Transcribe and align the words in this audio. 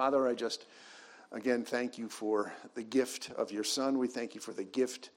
Father, 0.00 0.26
I 0.26 0.32
just 0.32 0.64
again 1.30 1.62
thank 1.62 1.98
you 1.98 2.08
for 2.08 2.54
the 2.74 2.82
gift 2.82 3.32
of 3.36 3.52
your 3.52 3.64
Son. 3.64 3.98
We 3.98 4.08
thank 4.08 4.34
you 4.34 4.40
for 4.40 4.54
the 4.54 4.64
gift 4.64 5.10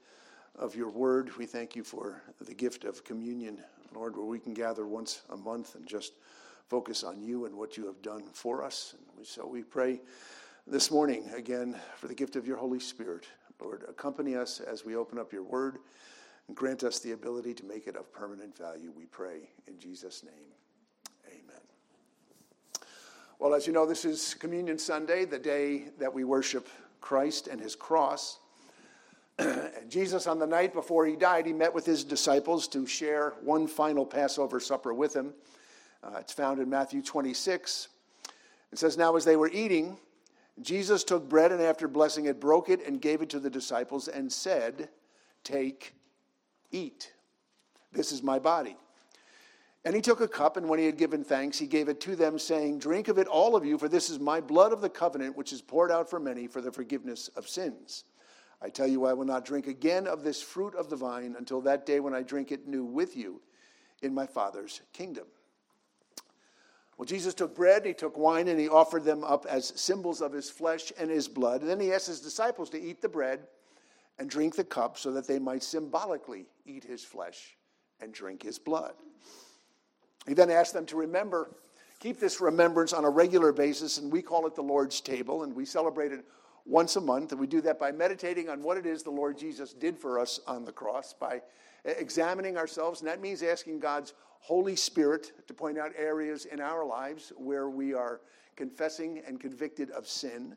of 0.59 0.75
your 0.75 0.89
word. 0.89 1.31
We 1.37 1.45
thank 1.45 1.73
you 1.73 1.85
for 1.85 2.21
the 2.41 2.53
gift 2.53 2.83
of 2.83 3.05
communion, 3.05 3.63
Lord, 3.95 4.17
where 4.17 4.25
we 4.25 4.39
can 4.39 4.53
gather 4.53 4.85
once 4.85 5.21
a 5.29 5.37
month 5.37 5.75
and 5.75 5.87
just 5.87 6.15
focus 6.67 7.01
on 7.05 7.21
you 7.21 7.45
and 7.45 7.55
what 7.55 7.77
you 7.77 7.85
have 7.85 8.01
done 8.01 8.23
for 8.33 8.61
us. 8.61 8.93
And 9.15 9.25
so 9.25 9.47
we 9.47 9.63
pray 9.63 10.01
this 10.67 10.91
morning 10.91 11.29
again 11.33 11.77
for 11.95 12.09
the 12.09 12.13
gift 12.13 12.35
of 12.35 12.45
your 12.45 12.57
Holy 12.57 12.81
Spirit. 12.81 13.25
Lord, 13.61 13.85
accompany 13.87 14.35
us 14.35 14.59
as 14.59 14.83
we 14.83 14.97
open 14.97 15.17
up 15.17 15.31
your 15.31 15.43
word 15.43 15.77
and 16.49 16.57
grant 16.57 16.83
us 16.83 16.99
the 16.99 17.13
ability 17.13 17.53
to 17.53 17.65
make 17.65 17.87
it 17.87 17.95
of 17.95 18.11
permanent 18.11 18.57
value, 18.57 18.91
we 18.93 19.05
pray. 19.05 19.47
In 19.65 19.79
Jesus' 19.79 20.25
name. 20.25 20.62
Well, 23.43 23.55
as 23.55 23.67
you 23.67 23.73
know, 23.73 23.85
this 23.85 24.05
is 24.05 24.35
Communion 24.35 24.77
Sunday, 24.77 25.25
the 25.25 25.37
day 25.37 25.89
that 25.99 26.13
we 26.13 26.23
worship 26.23 26.69
Christ 27.01 27.47
and 27.47 27.59
his 27.59 27.75
cross. 27.75 28.39
Jesus, 29.89 30.27
on 30.27 30.39
the 30.39 30.47
night 30.47 30.71
before 30.71 31.05
he 31.05 31.17
died, 31.17 31.45
he 31.45 31.51
met 31.51 31.73
with 31.73 31.85
his 31.85 32.05
disciples 32.05 32.69
to 32.69 32.87
share 32.87 33.33
one 33.41 33.67
final 33.67 34.05
Passover 34.05 34.61
supper 34.61 34.93
with 34.93 35.13
him. 35.13 35.33
Uh, 36.01 36.19
it's 36.21 36.31
found 36.31 36.61
in 36.61 36.69
Matthew 36.69 37.01
26. 37.01 37.89
It 38.71 38.79
says, 38.79 38.97
Now 38.97 39.17
as 39.17 39.25
they 39.25 39.35
were 39.35 39.49
eating, 39.51 39.97
Jesus 40.61 41.03
took 41.03 41.27
bread 41.27 41.51
and 41.51 41.61
after 41.61 41.89
blessing 41.89 42.27
it, 42.27 42.39
broke 42.39 42.69
it 42.69 42.87
and 42.87 43.01
gave 43.01 43.21
it 43.21 43.29
to 43.31 43.41
the 43.41 43.49
disciples 43.49 44.07
and 44.07 44.31
said, 44.31 44.87
Take, 45.43 45.95
eat. 46.71 47.11
This 47.91 48.13
is 48.13 48.23
my 48.23 48.39
body. 48.39 48.77
And 49.85 49.95
he 49.95 50.01
took 50.01 50.21
a 50.21 50.27
cup, 50.27 50.55
and 50.55 50.69
when 50.69 50.79
he 50.79 50.85
had 50.85 50.97
given 50.97 51.23
thanks, 51.23 51.59
he 51.59 51.67
gave 51.67 51.89
it 51.89 51.99
to 52.01 52.15
them, 52.15 52.39
saying, 52.39 52.79
Drink 52.79 53.09
of 53.09 53.17
it, 53.17 53.27
all 53.27 53.55
of 53.55 53.65
you, 53.65 53.77
for 53.77 53.89
this 53.89 54.09
is 54.09 54.19
my 54.19 54.39
blood 54.39 54.71
of 54.71 54.79
the 54.79 54.89
covenant, 54.89 55.35
which 55.35 55.51
is 55.51 55.61
poured 55.61 55.91
out 55.91 56.09
for 56.09 56.19
many 56.19 56.47
for 56.47 56.61
the 56.61 56.71
forgiveness 56.71 57.29
of 57.35 57.49
sins. 57.49 58.05
I 58.61 58.69
tell 58.69 58.87
you, 58.87 59.05
I 59.05 59.13
will 59.13 59.25
not 59.25 59.43
drink 59.43 59.67
again 59.67 60.07
of 60.07 60.23
this 60.23 60.41
fruit 60.41 60.73
of 60.75 60.89
the 60.89 60.95
vine 60.95 61.35
until 61.37 61.59
that 61.61 61.85
day 61.85 61.99
when 61.99 62.13
I 62.13 62.21
drink 62.21 62.53
it 62.53 62.65
new 62.65 62.85
with 62.85 63.17
you 63.17 63.41
in 64.01 64.13
my 64.13 64.25
Father's 64.25 64.79
kingdom. 64.93 65.25
Well, 66.97 67.05
Jesus 67.05 67.33
took 67.33 67.53
bread, 67.53 67.85
he 67.85 67.93
took 67.93 68.17
wine, 68.17 68.47
and 68.47 68.57
he 68.57 68.69
offered 68.69 69.03
them 69.03 69.25
up 69.25 69.45
as 69.49 69.73
symbols 69.75 70.21
of 70.21 70.31
his 70.31 70.49
flesh 70.49 70.93
and 70.97 71.09
his 71.09 71.27
blood. 71.27 71.59
And 71.59 71.69
then 71.69 71.79
he 71.79 71.91
asked 71.91 72.07
his 72.07 72.21
disciples 72.21 72.69
to 72.69 72.81
eat 72.81 73.01
the 73.01 73.09
bread 73.09 73.47
and 74.17 74.29
drink 74.29 74.55
the 74.55 74.63
cup 74.63 74.97
so 74.97 75.11
that 75.11 75.27
they 75.27 75.39
might 75.39 75.63
symbolically 75.63 76.45
eat 76.65 76.85
his 76.85 77.03
flesh 77.03 77.57
and 77.99 78.13
drink 78.13 78.43
his 78.43 78.59
blood. 78.59 78.93
He 80.27 80.33
then 80.33 80.49
asked 80.49 80.73
them 80.73 80.85
to 80.87 80.95
remember, 80.95 81.51
keep 81.99 82.19
this 82.19 82.39
remembrance 82.39 82.93
on 82.93 83.05
a 83.05 83.09
regular 83.09 83.51
basis, 83.51 83.97
and 83.97 84.11
we 84.11 84.21
call 84.21 84.47
it 84.47 84.55
the 84.55 84.61
Lord's 84.61 85.01
table, 85.01 85.43
and 85.43 85.55
we 85.55 85.65
celebrate 85.65 86.11
it 86.11 86.25
once 86.65 86.95
a 86.95 87.01
month. 87.01 87.31
And 87.31 87.41
we 87.41 87.47
do 87.47 87.61
that 87.61 87.79
by 87.79 87.91
meditating 87.91 88.49
on 88.49 88.63
what 88.63 88.77
it 88.77 88.85
is 88.85 89.03
the 89.03 89.11
Lord 89.11 89.37
Jesus 89.37 89.73
did 89.73 89.97
for 89.97 90.19
us 90.19 90.39
on 90.47 90.63
the 90.65 90.71
cross, 90.71 91.13
by 91.13 91.41
examining 91.83 92.57
ourselves, 92.57 93.01
and 93.01 93.09
that 93.09 93.21
means 93.21 93.43
asking 93.43 93.79
God's 93.79 94.13
Holy 94.39 94.75
Spirit 94.75 95.31
to 95.47 95.53
point 95.53 95.77
out 95.77 95.91
areas 95.97 96.45
in 96.45 96.59
our 96.59 96.85
lives 96.85 97.31
where 97.37 97.69
we 97.69 97.93
are 97.93 98.21
confessing 98.55 99.21
and 99.25 99.39
convicted 99.39 99.89
of 99.91 100.07
sin. 100.07 100.55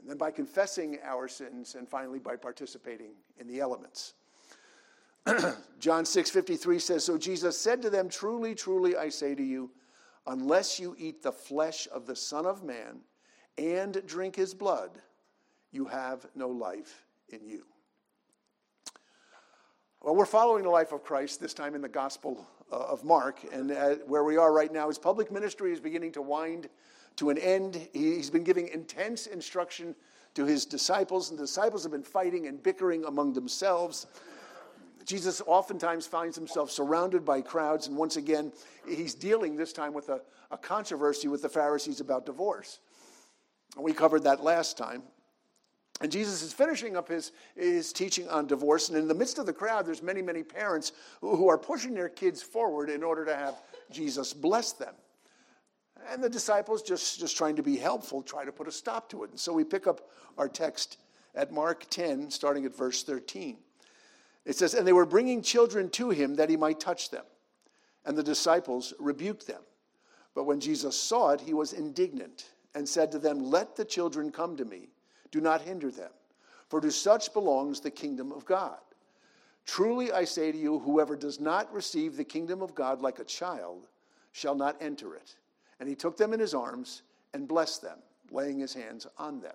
And 0.00 0.10
then 0.10 0.16
by 0.18 0.30
confessing 0.30 0.98
our 1.04 1.28
sins, 1.28 1.74
and 1.74 1.88
finally 1.88 2.18
by 2.18 2.36
participating 2.36 3.12
in 3.38 3.46
the 3.46 3.60
elements. 3.60 4.14
John 5.78 6.04
6:53 6.04 6.80
says 6.80 7.04
so 7.04 7.16
Jesus 7.16 7.58
said 7.58 7.82
to 7.82 7.90
them 7.90 8.08
truly 8.08 8.54
truly 8.54 8.96
I 8.96 9.08
say 9.08 9.34
to 9.34 9.42
you 9.42 9.70
unless 10.26 10.78
you 10.78 10.94
eat 10.98 11.22
the 11.22 11.32
flesh 11.32 11.88
of 11.92 12.06
the 12.06 12.16
son 12.16 12.46
of 12.46 12.62
man 12.62 13.00
and 13.58 14.02
drink 14.06 14.36
his 14.36 14.54
blood 14.54 15.00
you 15.72 15.86
have 15.86 16.26
no 16.34 16.48
life 16.48 17.06
in 17.30 17.46
you. 17.46 17.64
Well, 20.02 20.14
we're 20.14 20.26
following 20.26 20.64
the 20.64 20.70
life 20.70 20.92
of 20.92 21.02
Christ, 21.02 21.40
this 21.40 21.54
time 21.54 21.74
in 21.74 21.80
the 21.80 21.88
Gospel 21.88 22.46
uh, 22.70 22.76
of 22.76 23.04
Mark. 23.04 23.40
And 23.52 23.72
uh, 23.72 23.94
where 24.06 24.24
we 24.24 24.36
are 24.36 24.52
right 24.52 24.72
now, 24.72 24.88
his 24.88 24.98
public 24.98 25.30
ministry 25.30 25.72
is 25.72 25.80
beginning 25.80 26.12
to 26.12 26.22
wind 26.22 26.68
to 27.16 27.30
an 27.30 27.38
end. 27.38 27.88
He's 27.92 28.28
been 28.28 28.44
giving 28.44 28.68
intense 28.68 29.26
instruction 29.26 29.94
to 30.34 30.44
his 30.44 30.66
disciples, 30.66 31.30
and 31.30 31.38
the 31.38 31.44
disciples 31.44 31.84
have 31.84 31.92
been 31.92 32.02
fighting 32.02 32.48
and 32.48 32.62
bickering 32.62 33.04
among 33.04 33.32
themselves. 33.32 34.06
Jesus 35.04 35.42
oftentimes 35.46 36.06
finds 36.06 36.36
himself 36.36 36.70
surrounded 36.70 37.24
by 37.24 37.40
crowds, 37.40 37.86
and 37.86 37.96
once 37.96 38.16
again, 38.16 38.52
he's 38.86 39.14
dealing 39.14 39.56
this 39.56 39.72
time 39.72 39.92
with 39.92 40.08
a, 40.08 40.20
a 40.50 40.56
controversy 40.56 41.28
with 41.28 41.42
the 41.42 41.48
Pharisees 41.48 42.00
about 42.00 42.26
divorce. 42.26 42.78
We 43.76 43.92
covered 43.92 44.24
that 44.24 44.42
last 44.42 44.76
time. 44.76 45.02
And 46.00 46.10
Jesus 46.10 46.42
is 46.42 46.52
finishing 46.52 46.96
up 46.96 47.08
his, 47.08 47.32
his 47.54 47.92
teaching 47.92 48.28
on 48.28 48.46
divorce. 48.46 48.88
And 48.88 48.98
in 48.98 49.06
the 49.06 49.14
midst 49.14 49.38
of 49.38 49.46
the 49.46 49.52
crowd, 49.52 49.86
there's 49.86 50.02
many, 50.02 50.20
many 50.20 50.42
parents 50.42 50.92
who, 51.20 51.36
who 51.36 51.48
are 51.48 51.58
pushing 51.58 51.94
their 51.94 52.08
kids 52.08 52.42
forward 52.42 52.90
in 52.90 53.02
order 53.02 53.24
to 53.24 53.36
have 53.36 53.54
Jesus 53.90 54.32
bless 54.32 54.72
them. 54.72 54.94
And 56.10 56.22
the 56.22 56.28
disciples, 56.28 56.82
just, 56.82 57.20
just 57.20 57.36
trying 57.36 57.54
to 57.56 57.62
be 57.62 57.76
helpful, 57.76 58.22
try 58.22 58.44
to 58.44 58.50
put 58.50 58.66
a 58.66 58.72
stop 58.72 59.08
to 59.10 59.22
it. 59.22 59.30
And 59.30 59.38
so 59.38 59.52
we 59.52 59.62
pick 59.62 59.86
up 59.86 60.10
our 60.36 60.48
text 60.48 60.98
at 61.34 61.52
Mark 61.52 61.86
10, 61.90 62.30
starting 62.30 62.64
at 62.64 62.76
verse 62.76 63.04
13. 63.04 63.58
It 64.44 64.56
says, 64.56 64.74
And 64.74 64.86
they 64.86 64.92
were 64.92 65.06
bringing 65.06 65.42
children 65.42 65.88
to 65.90 66.10
him 66.10 66.36
that 66.36 66.50
he 66.50 66.56
might 66.56 66.80
touch 66.80 67.10
them. 67.10 67.24
And 68.04 68.16
the 68.16 68.22
disciples 68.22 68.92
rebuked 68.98 69.46
them. 69.46 69.62
But 70.34 70.44
when 70.44 70.60
Jesus 70.60 70.98
saw 70.98 71.30
it, 71.30 71.40
he 71.40 71.54
was 71.54 71.72
indignant 71.72 72.50
and 72.74 72.88
said 72.88 73.12
to 73.12 73.18
them, 73.18 73.50
Let 73.50 73.76
the 73.76 73.84
children 73.84 74.32
come 74.32 74.56
to 74.56 74.64
me 74.64 74.88
do 75.32 75.40
not 75.40 75.62
hinder 75.62 75.90
them, 75.90 76.12
for 76.68 76.80
to 76.80 76.92
such 76.92 77.32
belongs 77.32 77.80
the 77.80 77.90
kingdom 77.90 78.30
of 78.30 78.44
God. 78.44 78.78
Truly 79.64 80.12
I 80.12 80.24
say 80.24 80.52
to 80.52 80.58
you, 80.58 80.78
whoever 80.78 81.16
does 81.16 81.40
not 81.40 81.72
receive 81.72 82.16
the 82.16 82.24
kingdom 82.24 82.62
of 82.62 82.74
God 82.74 83.00
like 83.00 83.18
a 83.18 83.24
child 83.24 83.88
shall 84.32 84.54
not 84.54 84.76
enter 84.80 85.16
it. 85.16 85.36
And 85.80 85.88
he 85.88 85.94
took 85.94 86.16
them 86.16 86.32
in 86.32 86.40
his 86.40 86.54
arms 86.54 87.02
and 87.32 87.48
blessed 87.48 87.82
them, 87.82 87.98
laying 88.30 88.58
his 88.58 88.74
hands 88.74 89.06
on 89.18 89.40
them. 89.40 89.54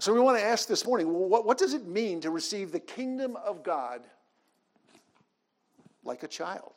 So 0.00 0.14
we 0.14 0.20
want 0.20 0.38
to 0.38 0.44
ask 0.44 0.66
this 0.66 0.86
morning 0.86 1.12
what, 1.12 1.44
what 1.44 1.58
does 1.58 1.74
it 1.74 1.86
mean 1.86 2.22
to 2.22 2.30
receive 2.30 2.72
the 2.72 2.80
kingdom 2.80 3.36
of 3.36 3.62
God 3.62 4.00
like 6.04 6.22
a 6.22 6.28
child? 6.28 6.72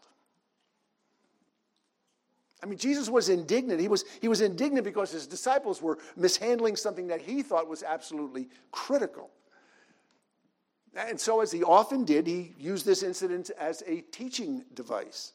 I 2.62 2.66
mean, 2.66 2.78
Jesus 2.78 3.10
was 3.10 3.30
indignant. 3.30 3.80
He 3.80 3.88
was, 3.88 4.04
he 4.22 4.28
was 4.28 4.42
indignant 4.42 4.86
because 4.86 5.12
his 5.12 5.26
disciples 5.26 5.82
were 5.82 6.00
mishandling 6.16 6.76
something 6.76 7.08
that 7.08 7.22
he 7.22 7.42
thought 7.42 7.68
was 7.68 7.84
absolutely 7.84 8.50
critical. 8.72 9.30
And 10.96 11.20
so, 11.20 11.42
as 11.42 11.52
he 11.52 11.64
often 11.64 12.06
did, 12.06 12.28
he 12.28 12.54
used 12.58 12.86
this 12.86 13.04
incident 13.04 13.52
as 13.60 13.84
a 13.88 14.02
teaching 14.12 14.64
device. 14.76 15.34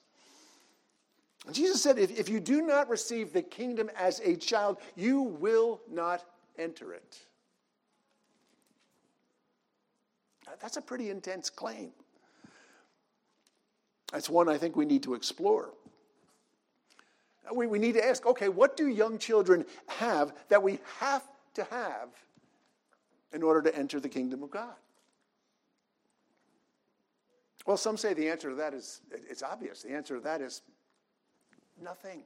And 1.46 1.54
Jesus 1.54 1.82
said, 1.82 1.98
if, 1.98 2.18
if 2.18 2.28
you 2.28 2.38
do 2.38 2.62
not 2.62 2.88
receive 2.88 3.32
the 3.32 3.42
kingdom 3.42 3.90
as 3.96 4.20
a 4.20 4.36
child, 4.36 4.78
you 4.94 5.22
will 5.22 5.80
not 5.90 6.24
enter 6.58 6.92
it. 6.92 7.18
That's 10.60 10.76
a 10.76 10.82
pretty 10.82 11.10
intense 11.10 11.50
claim. 11.50 11.90
That's 14.12 14.30
one 14.30 14.48
I 14.48 14.56
think 14.58 14.76
we 14.76 14.84
need 14.84 15.02
to 15.04 15.14
explore 15.14 15.70
we, 17.52 17.66
we 17.66 17.78
need 17.78 17.92
to 17.92 18.04
ask 18.04 18.26
okay, 18.26 18.48
what 18.48 18.76
do 18.76 18.88
young 18.88 19.18
children 19.18 19.64
have 19.86 20.32
that 20.48 20.62
we 20.62 20.78
have 20.98 21.22
to 21.54 21.64
have 21.64 22.08
in 23.32 23.42
order 23.42 23.62
to 23.62 23.76
enter 23.76 24.00
the 24.00 24.08
kingdom 24.08 24.42
of 24.42 24.50
God? 24.50 24.74
Well, 27.66 27.76
some 27.76 27.96
say 27.96 28.14
the 28.14 28.28
answer 28.28 28.50
to 28.50 28.56
that 28.56 28.72
is 28.72 29.00
it's 29.10 29.42
obvious. 29.42 29.82
The 29.82 29.90
answer 29.90 30.16
to 30.16 30.20
that 30.22 30.40
is 30.40 30.62
nothing. 31.82 32.22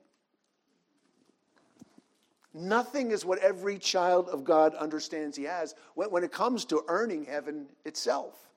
Nothing 2.55 3.11
is 3.11 3.25
what 3.25 3.39
every 3.39 3.79
child 3.79 4.29
of 4.29 4.45
God 4.45 4.75
understands 4.75 5.37
he 5.37 5.45
has 5.45 5.75
when, 5.95 6.11
when 6.11 6.25
it 6.25 6.33
comes 6.33 6.65
to 6.67 6.83
earning 6.89 7.25
heaven 7.25 7.67
itself. 7.85 8.51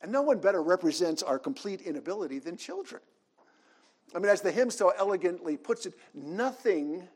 And 0.00 0.10
no 0.10 0.22
one 0.22 0.38
better 0.38 0.62
represents 0.62 1.22
our 1.22 1.38
complete 1.38 1.82
inability 1.82 2.38
than 2.38 2.56
children. 2.56 3.02
I 4.14 4.20
mean, 4.20 4.30
as 4.30 4.40
the 4.40 4.52
hymn 4.52 4.70
so 4.70 4.92
elegantly 4.96 5.56
puts 5.56 5.84
it, 5.84 5.94
nothing 6.14 7.06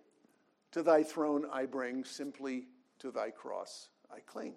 to 0.73 0.83
thy 0.83 1.03
throne 1.03 1.47
I 1.51 1.65
bring, 1.65 2.05
simply 2.05 2.65
to 2.99 3.11
thy 3.11 3.31
cross 3.31 3.89
I 4.15 4.21
cling. 4.21 4.55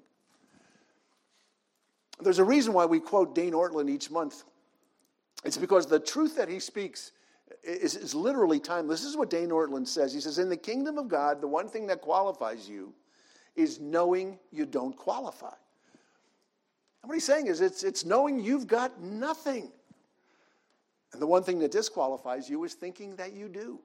There's 2.19 2.39
a 2.39 2.43
reason 2.43 2.73
why 2.73 2.85
we 2.85 2.99
quote 2.99 3.35
Dane 3.35 3.53
Ortlund 3.53 3.89
each 3.89 4.09
month. 4.09 4.43
It's 5.43 5.57
because 5.57 5.85
the 5.85 5.99
truth 5.99 6.35
that 6.37 6.49
he 6.49 6.59
speaks 6.59 7.11
is, 7.63 7.95
is 7.95 8.15
literally 8.15 8.59
timeless. 8.59 9.01
This 9.01 9.09
is 9.09 9.17
what 9.17 9.29
Dane 9.29 9.49
Ortlund 9.49 9.87
says. 9.87 10.13
He 10.13 10.19
says, 10.19 10.39
In 10.39 10.49
the 10.49 10.57
kingdom 10.57 10.97
of 10.97 11.07
God, 11.07 11.41
the 11.41 11.47
one 11.47 11.67
thing 11.67 11.87
that 11.87 12.01
qualifies 12.01 12.67
you 12.67 12.93
is 13.55 13.79
knowing 13.79 14.37
you 14.51 14.65
don't 14.65 14.95
qualify. 14.95 15.53
And 17.01 17.09
what 17.09 17.13
he's 17.13 17.23
saying 17.23 17.47
is, 17.47 17.61
it's, 17.61 17.83
it's 17.83 18.03
knowing 18.03 18.39
you've 18.39 18.67
got 18.67 19.01
nothing. 19.01 19.71
And 21.13 21.21
the 21.21 21.27
one 21.27 21.43
thing 21.43 21.59
that 21.59 21.71
disqualifies 21.71 22.49
you 22.49 22.63
is 22.63 22.73
thinking 22.73 23.15
that 23.15 23.33
you 23.33 23.47
do. 23.47 23.79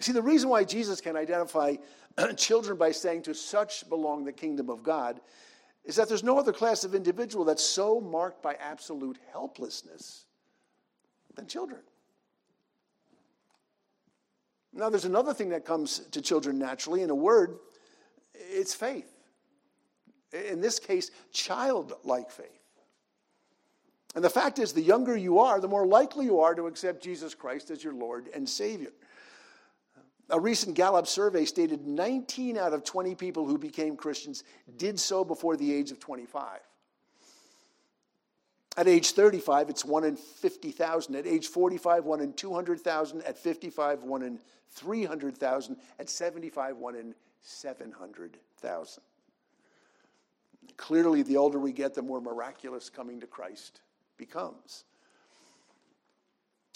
See, 0.00 0.12
the 0.12 0.22
reason 0.22 0.48
why 0.48 0.64
Jesus 0.64 1.00
can 1.00 1.16
identify 1.16 1.76
children 2.36 2.76
by 2.76 2.90
saying, 2.90 3.22
To 3.22 3.34
such 3.34 3.88
belong 3.88 4.24
the 4.24 4.32
kingdom 4.32 4.70
of 4.70 4.82
God, 4.82 5.20
is 5.84 5.96
that 5.96 6.08
there's 6.08 6.24
no 6.24 6.38
other 6.38 6.52
class 6.52 6.84
of 6.84 6.94
individual 6.94 7.44
that's 7.44 7.62
so 7.62 8.00
marked 8.00 8.42
by 8.42 8.54
absolute 8.54 9.18
helplessness 9.30 10.24
than 11.34 11.46
children. 11.46 11.80
Now, 14.72 14.88
there's 14.88 15.04
another 15.04 15.34
thing 15.34 15.50
that 15.50 15.64
comes 15.64 16.00
to 16.10 16.22
children 16.22 16.58
naturally, 16.58 17.02
in 17.02 17.10
a 17.10 17.14
word, 17.14 17.58
it's 18.34 18.74
faith. 18.74 19.12
In 20.32 20.60
this 20.60 20.78
case, 20.78 21.10
childlike 21.30 22.30
faith. 22.30 22.48
And 24.14 24.24
the 24.24 24.30
fact 24.30 24.58
is, 24.58 24.72
the 24.72 24.82
younger 24.82 25.16
you 25.16 25.38
are, 25.38 25.60
the 25.60 25.68
more 25.68 25.86
likely 25.86 26.26
you 26.26 26.40
are 26.40 26.54
to 26.54 26.66
accept 26.66 27.02
Jesus 27.02 27.34
Christ 27.34 27.70
as 27.70 27.84
your 27.84 27.94
Lord 27.94 28.28
and 28.34 28.48
Savior. 28.48 28.92
A 30.30 30.40
recent 30.40 30.74
Gallup 30.74 31.06
survey 31.06 31.44
stated 31.44 31.86
19 31.86 32.56
out 32.56 32.72
of 32.72 32.84
20 32.84 33.14
people 33.14 33.46
who 33.46 33.58
became 33.58 33.96
Christians 33.96 34.44
did 34.76 34.98
so 34.98 35.24
before 35.24 35.56
the 35.56 35.72
age 35.72 35.90
of 35.90 36.00
25. 36.00 36.60
At 38.76 38.88
age 38.88 39.12
35, 39.12 39.68
it's 39.68 39.84
1 39.84 40.04
in 40.04 40.16
50,000. 40.16 41.14
At 41.14 41.26
age 41.26 41.48
45, 41.48 42.04
1 42.04 42.20
in 42.20 42.32
200,000. 42.32 43.22
At 43.22 43.38
55, 43.38 44.04
1 44.04 44.22
in 44.22 44.38
300,000. 44.70 45.76
At 45.98 46.08
75, 46.08 46.76
1 46.76 46.94
in 46.94 47.14
700,000. 47.42 49.02
Clearly, 50.76 51.22
the 51.22 51.36
older 51.36 51.58
we 51.58 51.72
get, 51.72 51.94
the 51.94 52.02
more 52.02 52.20
miraculous 52.20 52.88
coming 52.88 53.20
to 53.20 53.26
Christ 53.26 53.82
becomes. 54.16 54.84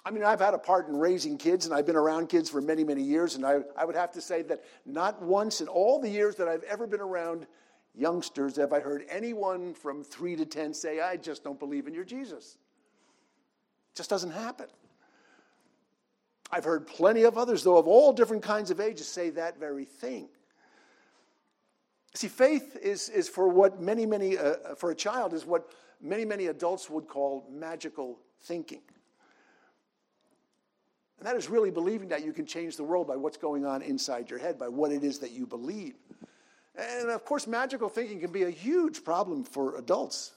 I 0.04 0.10
mean, 0.10 0.22
I've 0.22 0.40
had 0.40 0.54
a 0.54 0.58
part 0.58 0.88
in 0.88 0.96
raising 0.96 1.38
kids, 1.38 1.66
and 1.66 1.74
I've 1.74 1.86
been 1.86 1.96
around 1.96 2.28
kids 2.28 2.50
for 2.50 2.60
many, 2.60 2.84
many 2.84 3.02
years, 3.02 3.34
and 3.34 3.44
I, 3.44 3.60
I 3.76 3.84
would 3.84 3.96
have 3.96 4.12
to 4.12 4.20
say 4.20 4.42
that 4.42 4.62
not 4.84 5.20
once 5.20 5.60
in 5.60 5.66
all 5.66 6.00
the 6.00 6.08
years 6.08 6.36
that 6.36 6.46
I've 6.46 6.62
ever 6.64 6.86
been 6.86 7.00
around 7.00 7.46
youngsters 7.96 8.56
have 8.56 8.72
I 8.72 8.80
heard 8.80 9.04
anyone 9.08 9.74
from 9.74 10.04
three 10.04 10.36
to 10.36 10.44
10 10.44 10.74
say, 10.74 11.00
I 11.00 11.16
just 11.16 11.42
don't 11.42 11.58
believe 11.58 11.86
in 11.86 11.94
your 11.94 12.04
Jesus. 12.04 12.58
It 13.92 13.96
just 13.96 14.10
doesn't 14.10 14.32
happen. 14.32 14.66
I've 16.50 16.64
heard 16.64 16.86
plenty 16.86 17.22
of 17.22 17.36
others, 17.38 17.64
though, 17.64 17.76
of 17.76 17.88
all 17.88 18.12
different 18.12 18.42
kinds 18.42 18.70
of 18.70 18.80
ages, 18.80 19.08
say 19.08 19.30
that 19.30 19.58
very 19.58 19.84
thing. 19.84 20.28
See, 22.14 22.28
faith 22.28 22.76
is, 22.80 23.08
is 23.08 23.28
for 23.28 23.48
what 23.48 23.80
many, 23.80 24.06
many, 24.06 24.38
uh, 24.38 24.74
for 24.76 24.90
a 24.90 24.94
child, 24.94 25.34
is 25.34 25.44
what 25.44 25.70
many, 26.00 26.24
many 26.24 26.46
adults 26.46 26.88
would 26.88 27.08
call 27.08 27.46
magical 27.50 28.18
thinking. 28.42 28.80
And 31.18 31.26
that 31.26 31.36
is 31.36 31.48
really 31.48 31.70
believing 31.70 32.08
that 32.08 32.24
you 32.24 32.32
can 32.32 32.46
change 32.46 32.76
the 32.76 32.84
world 32.84 33.06
by 33.06 33.16
what's 33.16 33.36
going 33.36 33.64
on 33.64 33.82
inside 33.82 34.30
your 34.30 34.38
head, 34.38 34.58
by 34.58 34.68
what 34.68 34.92
it 34.92 35.02
is 35.02 35.18
that 35.18 35.32
you 35.32 35.46
believe. 35.46 35.94
And 36.76 37.10
of 37.10 37.24
course, 37.24 37.46
magical 37.46 37.88
thinking 37.88 38.20
can 38.20 38.32
be 38.32 38.42
a 38.42 38.50
huge 38.50 39.02
problem 39.04 39.44
for 39.44 39.76
adults. 39.76 40.32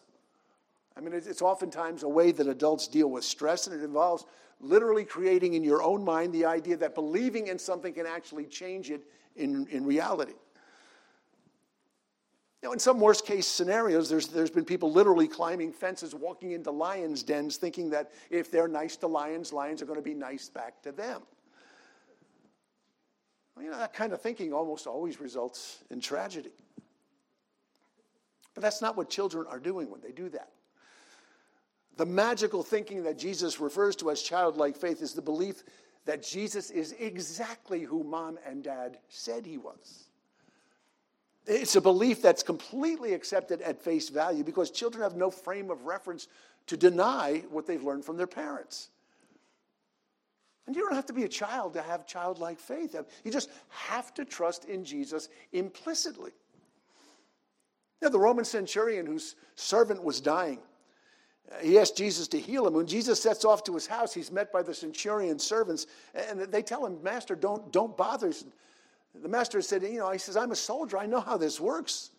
I 0.95 1.01
mean, 1.01 1.13
it's 1.13 1.41
oftentimes 1.41 2.03
a 2.03 2.09
way 2.09 2.31
that 2.31 2.47
adults 2.47 2.88
deal 2.88 3.09
with 3.09 3.24
stress, 3.24 3.68
and 3.68 3.80
it 3.80 3.83
involves 3.83 4.25
literally 4.59 5.06
creating 5.06 5.53
in 5.53 5.63
your 5.63 5.81
own 5.81 6.03
mind 6.03 6.33
the 6.33 6.45
idea 6.45 6.75
that 6.77 6.95
believing 6.95 7.47
in 7.47 7.57
something 7.57 7.94
can 7.94 8.06
actually 8.06 8.45
change 8.45 8.91
it 8.91 9.01
in, 9.36 9.68
in 9.68 9.86
reality. 9.86 10.33
Now, 12.62 12.74
in 12.74 12.80
some 12.80 13.00
worst 13.00 13.25
case 13.25 13.47
scenarios, 13.47 14.09
there's, 14.09 14.27
there's 14.27 14.50
been 14.50 14.65
people 14.65 14.92
literally 14.92 15.30
climbing 15.30 15.71
fences, 15.71 16.13
walking 16.13 16.51
into 16.51 16.71
lions' 16.71 17.24
dens, 17.24 17.56
thinking 17.56 17.89
that 17.92 18.12
if 18.30 18.51
they're 18.51 18.68
nice 18.68 18.97
to 18.97 19.07
lions, 19.07 19.53
lions 19.53 19.81
are 19.81 19.85
going 19.85 20.00
to 20.00 20.03
be 20.03 20.13
nice 20.13 20.50
back 20.50 20.81
to 20.81 20.92
them. 20.92 21.21
Well, 23.59 23.65
you 23.65 23.71
know, 23.73 23.79
that 23.79 23.91
kind 23.91 24.13
of 24.13 24.21
thinking 24.21 24.53
almost 24.53 24.88
always 24.88 25.19
results 25.19 25.79
in 25.89 26.00
tragedy. 26.00 26.53
But 28.53 28.63
that's 28.63 28.81
not 28.81 28.95
what 28.95 29.09
children 29.09 29.45
are 29.50 29.59
doing 29.59 29.91
when 29.91 30.00
they 30.00 30.13
do 30.13 30.29
that. 30.29 30.51
The 31.97 32.06
magical 32.06 32.63
thinking 32.63 33.03
that 33.03 33.19
Jesus 33.19 33.59
refers 33.59 33.97
to 33.97 34.11
as 34.11 34.21
childlike 34.21 34.77
faith 34.77 35.01
is 35.01 35.11
the 35.11 35.21
belief 35.21 35.63
that 36.06 36.23
Jesus 36.23 36.69
is 36.69 36.95
exactly 37.00 37.81
who 37.81 38.01
mom 38.01 38.39
and 38.47 38.63
dad 38.63 38.97
said 39.09 39.45
he 39.45 39.57
was. 39.57 40.06
It's 41.45 41.75
a 41.75 41.81
belief 41.81 42.21
that's 42.21 42.44
completely 42.44 43.13
accepted 43.13 43.61
at 43.61 43.83
face 43.83 44.07
value 44.07 44.45
because 44.45 44.71
children 44.71 45.03
have 45.03 45.17
no 45.17 45.29
frame 45.29 45.69
of 45.69 45.83
reference 45.83 46.29
to 46.67 46.77
deny 46.77 47.44
what 47.50 47.67
they've 47.67 47.83
learned 47.83 48.06
from 48.06 48.15
their 48.15 48.25
parents. 48.25 48.88
And 50.69 50.75
you 50.75 50.83
don't 50.83 50.94
have 50.94 51.07
to 51.07 51.13
be 51.13 51.24
a 51.24 51.27
child 51.27 51.74
to 51.74 51.81
have 51.81 52.06
childlike 52.06 52.60
faith. 52.60 52.95
You 53.24 53.31
just 53.31 53.50
have 53.69 54.13
to 54.13 54.24
trust 54.24 54.66
in 54.66 54.86
Jesus 54.86 55.27
implicitly. 55.51 56.30
Now, 58.04 58.10
the 58.10 58.19
Roman 58.19 58.45
centurion 58.45 59.07
whose 59.07 59.36
servant 59.56 60.04
was 60.04 60.21
dying, 60.21 60.60
uh, 61.51 61.56
he 61.63 61.80
asked 61.80 61.98
Jesus 61.98 62.27
to 62.27 62.39
heal 62.39 62.68
him. 62.68 62.75
When 62.75 62.86
Jesus 62.86 63.19
sets 63.19 63.45
off 63.45 63.63
to 63.63 63.74
his 63.74 63.88
house, 63.88 64.13
he's 64.13 64.31
met 64.31 64.54
by 64.54 64.62
the 64.62 64.75
centurion's 64.75 65.44
servants, 65.44 65.88
and 66.13 66.39
they 66.39 66.62
tell 66.62 66.86
him, 66.86 67.01
Master, 67.01 67.36
don't, 67.36 67.71
don't 67.71 67.98
bother. 67.98 68.31
The 69.19 69.27
master 69.27 69.63
said, 69.63 69.81
You 69.81 69.98
know, 69.98 70.12
he 70.12 70.19
says, 70.19 70.38
I'm 70.38 70.51
a 70.51 70.56
soldier. 70.56 71.00
I 71.00 71.07
know 71.07 71.19
how 71.19 71.36
this 71.36 71.60
works. 71.60 72.12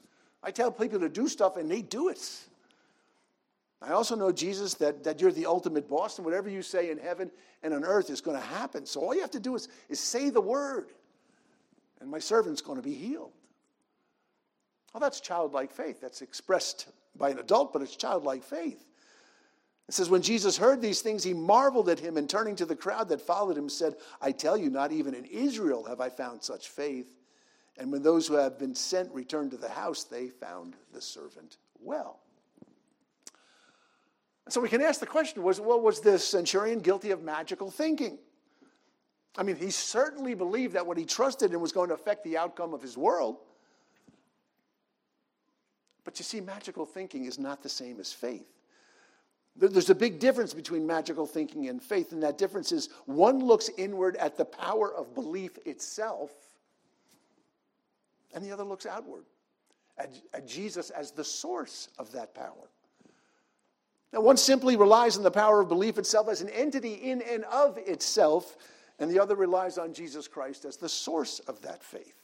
I 0.43 0.51
tell 0.51 0.73
people 0.73 0.99
to 0.99 1.09
do 1.09 1.29
stuff 1.29 1.57
and 1.57 1.71
they 1.71 1.83
do 1.83 2.09
it. 2.09 2.19
I 3.83 3.93
also 3.93 4.15
know, 4.15 4.31
Jesus, 4.31 4.75
that, 4.75 5.05
that 5.05 5.21
you're 5.21 5.33
the 5.33 5.47
ultimate 5.47 5.89
boss, 5.89 6.19
and 6.19 6.25
whatever 6.25 6.51
you 6.51 6.61
say 6.61 6.91
in 6.91 6.99
heaven 6.99 7.31
and 7.63 7.73
on 7.73 7.85
earth 7.85 8.11
is 8.11 8.21
going 8.21 8.39
to 8.39 8.47
happen. 8.47 8.85
So 8.85 9.01
all 9.01 9.15
you 9.15 9.23
have 9.23 9.31
to 9.31 9.41
do 9.41 9.55
is, 9.55 9.69
is 9.89 9.99
say 9.99 10.29
the 10.29 10.41
word, 10.41 10.91
and 12.01 12.11
my 12.11 12.19
servant's 12.19 12.61
going 12.61 12.77
to 12.77 12.87
be 12.87 12.95
healed. 12.95 13.33
Well, 14.93 15.01
that's 15.01 15.21
childlike 15.21 15.73
faith. 15.73 16.01
That's 16.01 16.21
expressed 16.21 16.89
by 17.17 17.31
an 17.31 17.39
adult, 17.39 17.73
but 17.73 17.81
it's 17.81 17.97
childlike 17.97 18.43
faith. 18.43 18.85
It 19.89 19.95
says, 19.95 20.11
When 20.11 20.23
Jesus 20.23 20.59
heard 20.59 20.83
these 20.83 21.01
things, 21.01 21.25
he 21.25 21.33
marveled 21.33 21.89
at 21.89 21.99
him, 21.99 22.17
and 22.17 22.29
turning 22.29 22.57
to 22.57 22.67
the 22.67 22.77
crowd 22.77 23.09
that 23.09 23.21
followed 23.21 23.57
him, 23.57 23.69
said, 23.69 23.97
I 24.21 24.33
tell 24.33 24.57
you, 24.57 24.69
not 24.69 24.93
even 24.93 25.15
in 25.15 25.25
Israel 25.25 25.85
have 25.85 26.01
I 26.01 26.11
found 26.11 26.43
such 26.43 26.69
faith. 26.69 27.17
And 27.79 27.91
when 27.91 28.03
those 28.03 28.27
who 28.27 28.35
have 28.35 28.59
been 28.59 28.75
sent 28.75 29.13
returned 29.13 29.53
to 29.53 29.57
the 29.57 29.69
house, 29.69 30.05
they 30.05 30.29
found 30.29 30.77
the 30.93 31.01
servant 31.01 31.57
well. 31.81 32.21
So 34.51 34.61
we 34.61 34.69
can 34.69 34.83
ask 34.83 34.99
the 34.99 35.07
question 35.07 35.43
was, 35.43 35.61
well, 35.61 35.81
was 35.81 36.01
the 36.01 36.19
centurion 36.19 36.81
guilty 36.81 37.13
of 37.13 37.23
magical 37.23 37.71
thinking? 37.71 38.19
I 39.39 39.45
mean, 39.45 39.55
he 39.55 39.71
certainly 39.71 40.35
believed 40.35 40.75
that 40.75 40.85
what 40.87 40.99
he 40.99 41.05
trusted 41.05 41.53
in 41.53 41.61
was 41.61 41.71
going 41.71 41.89
to 41.89 41.95
affect 41.95 42.25
the 42.25 42.37
outcome 42.37 42.75
of 42.75 42.83
his 42.83 42.97
world. 42.97 43.37
But 46.03 46.19
you 46.19 46.25
see, 46.25 46.41
magical 46.41 46.85
thinking 46.85 47.27
is 47.27 47.39
not 47.39 47.63
the 47.63 47.69
same 47.69 48.01
as 48.01 48.13
faith. 48.13 48.49
There's 49.55 49.91
a 49.91 49.95
big 49.95 50.19
difference 50.19 50.53
between 50.53 50.87
magical 50.87 51.27
thinking 51.27 51.69
and 51.69 51.81
faith, 51.81 52.13
and 52.13 52.23
that 52.23 52.39
difference 52.39 52.73
is 52.73 52.89
one 53.07 53.39
looks 53.39 53.71
inward 53.79 54.17
at 54.17 54.37
the 54.37 54.45
power 54.45 54.93
of 54.93 55.15
belief 55.15 55.59
itself, 55.65 56.33
and 58.35 58.43
the 58.43 58.51
other 58.51 58.65
looks 58.65 58.87
outward 58.87 59.25
at, 59.99 60.11
at 60.35 60.49
Jesus 60.49 60.91
as 60.91 61.13
the 61.13 61.25
source 61.25 61.89
of 61.99 62.11
that 62.13 62.35
power. 62.35 62.71
Now, 64.13 64.21
one 64.21 64.37
simply 64.37 64.77
relies 64.77 65.17
on 65.17 65.23
the 65.23 65.31
power 65.31 65.61
of 65.61 65.69
belief 65.69 65.99
itself 65.99 66.29
as 66.29 66.41
an 66.41 66.49
entity 66.49 66.95
in 66.95 67.23
and 67.23 67.45
of 67.45 67.79
itself, 67.79 68.57
and 68.99 69.11
the 69.11 69.21
other 69.21 69.37
relies 69.37 69.79
on 69.79 69.95
Jesus 69.95 70.27
Christ 70.27 70.65
as 70.65 70.77
the 70.77 70.89
source 70.89 71.39
of 71.41 71.61
that 71.63 71.83
faith. 71.83 72.21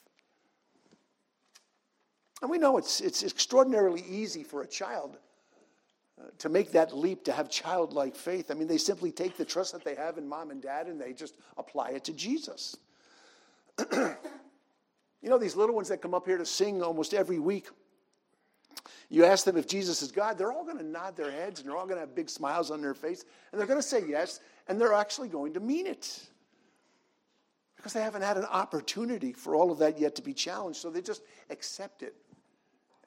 And 2.43 2.51
we 2.51 2.59
know 2.59 2.77
it's, 2.77 3.01
it's 3.01 3.23
extraordinarily 3.23 4.05
easy 4.09 4.43
for 4.43 4.63
a 4.63 4.67
child 4.67 5.17
uh, 6.21 6.25
to 6.39 6.49
make 6.49 6.73
that 6.73 6.97
leap 6.97 7.25
to 7.25 7.33
have 7.33 7.49
childlike 7.49 8.15
faith. 8.15 8.51
I 8.51 8.55
mean, 8.55 8.69
they 8.69 8.79
simply 8.79 9.11
take 9.11 9.37
the 9.37 9.45
trust 9.45 9.73
that 9.73 9.85
they 9.85 9.95
have 9.95 10.19
in 10.19 10.29
mom 10.29 10.51
and 10.51 10.61
dad 10.61 10.87
and 10.87 11.01
they 11.01 11.13
just 11.13 11.37
apply 11.57 11.91
it 11.91 12.05
to 12.05 12.13
Jesus. 12.13 12.77
you 13.93 14.17
know, 15.23 15.39
these 15.39 15.57
little 15.57 15.75
ones 15.75 15.89
that 15.89 16.03
come 16.03 16.15
up 16.15 16.27
here 16.27 16.39
to 16.39 16.47
sing 16.47 16.83
almost 16.83 17.15
every 17.15 17.39
week, 17.39 17.69
you 19.09 19.25
ask 19.25 19.45
them 19.45 19.57
if 19.57 19.67
Jesus 19.67 20.03
is 20.03 20.11
God, 20.11 20.39
they're 20.39 20.53
all 20.53 20.65
going 20.65 20.79
to 20.79 20.85
nod 20.85 21.17
their 21.17 21.31
heads 21.31 21.61
and 21.61 21.69
they're 21.69 21.77
all 21.77 21.87
going 21.87 21.97
to 21.97 22.01
have 22.01 22.15
big 22.15 22.29
smiles 22.29 22.71
on 22.71 22.81
their 22.81 22.95
face 22.95 23.25
and 23.51 23.61
they're 23.61 23.67
going 23.67 23.81
to 23.81 23.87
say 23.87 24.03
yes 24.07 24.41
and 24.69 24.81
they're 24.81 24.93
actually 24.93 25.29
going 25.29 25.55
to 25.55 25.61
mean 25.61 25.87
it. 25.87 26.21
Because 27.77 27.93
they 27.93 28.03
haven't 28.03 28.23
had 28.23 28.37
an 28.37 28.47
opportunity 28.47 29.33
for 29.33 29.55
all 29.55 29.71
of 29.71 29.79
that 29.79 29.99
yet 29.99 30.17
to 30.17 30.23
be 30.23 30.33
challenged, 30.33 30.81
so 30.81 30.91
they 30.91 31.03
just 31.03 31.23
accept 31.51 32.03
it 32.03 32.15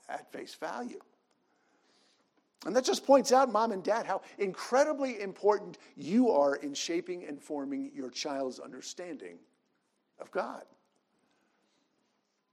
at 0.08 0.32
face 0.32 0.56
value. 0.56 1.00
And 2.66 2.76
that 2.76 2.84
just 2.84 3.06
points 3.06 3.32
out, 3.32 3.52
mom 3.52 3.72
and 3.72 3.84
dad, 3.84 4.06
how 4.06 4.22
incredibly 4.38 5.22
important 5.22 5.78
you 5.96 6.32
are 6.32 6.56
in 6.56 6.74
shaping 6.74 7.26
and 7.26 7.42
forming 7.42 7.92
your 7.94 8.10
child's 8.10 8.60
understanding 8.60 9.38
of 10.20 10.30
God. 10.32 10.64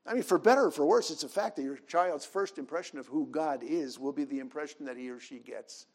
I 0.06 0.14
mean, 0.14 0.22
for 0.22 0.38
better 0.38 0.66
or 0.66 0.70
for 0.70 0.86
worse, 0.86 1.10
it's 1.10 1.24
a 1.24 1.28
fact 1.28 1.56
that 1.56 1.62
your 1.62 1.78
child's 1.88 2.24
first 2.24 2.58
impression 2.58 2.98
of 2.98 3.06
who 3.06 3.26
God 3.26 3.62
is 3.62 3.98
will 3.98 4.12
be 4.12 4.24
the 4.24 4.38
impression 4.38 4.84
that 4.86 4.96
he 4.96 5.10
or 5.10 5.18
she 5.18 5.38
gets 5.38 5.86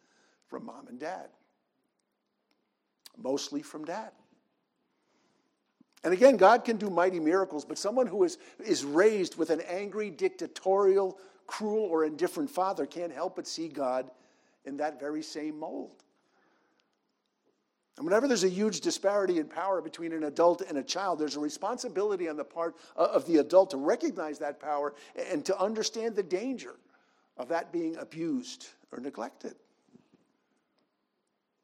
from 0.47 0.65
mom 0.65 0.87
and 0.87 0.99
dad. 0.99 1.29
Mostly 3.17 3.61
from 3.61 3.85
dad. 3.85 4.11
And 6.03 6.13
again, 6.13 6.35
God 6.35 6.65
can 6.65 6.77
do 6.77 6.89
mighty 6.89 7.19
miracles, 7.19 7.63
but 7.63 7.77
someone 7.77 8.07
who 8.07 8.23
is, 8.23 8.37
is 8.59 8.83
raised 8.83 9.37
with 9.37 9.49
an 9.49 9.61
angry, 9.61 10.09
dictatorial, 10.09 11.19
cruel, 11.47 11.85
or 11.85 12.05
indifferent 12.05 12.49
father 12.49 12.85
can't 12.85 13.13
help 13.13 13.35
but 13.35 13.47
see 13.47 13.67
God 13.67 14.09
in 14.65 14.77
that 14.77 14.99
very 14.99 15.21
same 15.21 15.59
mold. 15.59 16.03
And 18.01 18.07
whenever 18.07 18.27
there's 18.27 18.43
a 18.43 18.49
huge 18.49 18.81
disparity 18.81 19.37
in 19.37 19.45
power 19.45 19.79
between 19.79 20.11
an 20.11 20.23
adult 20.23 20.61
and 20.61 20.79
a 20.79 20.83
child, 20.83 21.19
there's 21.19 21.35
a 21.35 21.39
responsibility 21.39 22.27
on 22.27 22.35
the 22.35 22.43
part 22.43 22.75
of 22.95 23.27
the 23.27 23.37
adult 23.37 23.69
to 23.69 23.77
recognize 23.77 24.39
that 24.39 24.59
power 24.59 24.95
and 25.29 25.45
to 25.45 25.55
understand 25.59 26.15
the 26.15 26.23
danger 26.23 26.73
of 27.37 27.47
that 27.49 27.71
being 27.71 27.95
abused 27.97 28.69
or 28.91 28.99
neglected. 28.99 29.53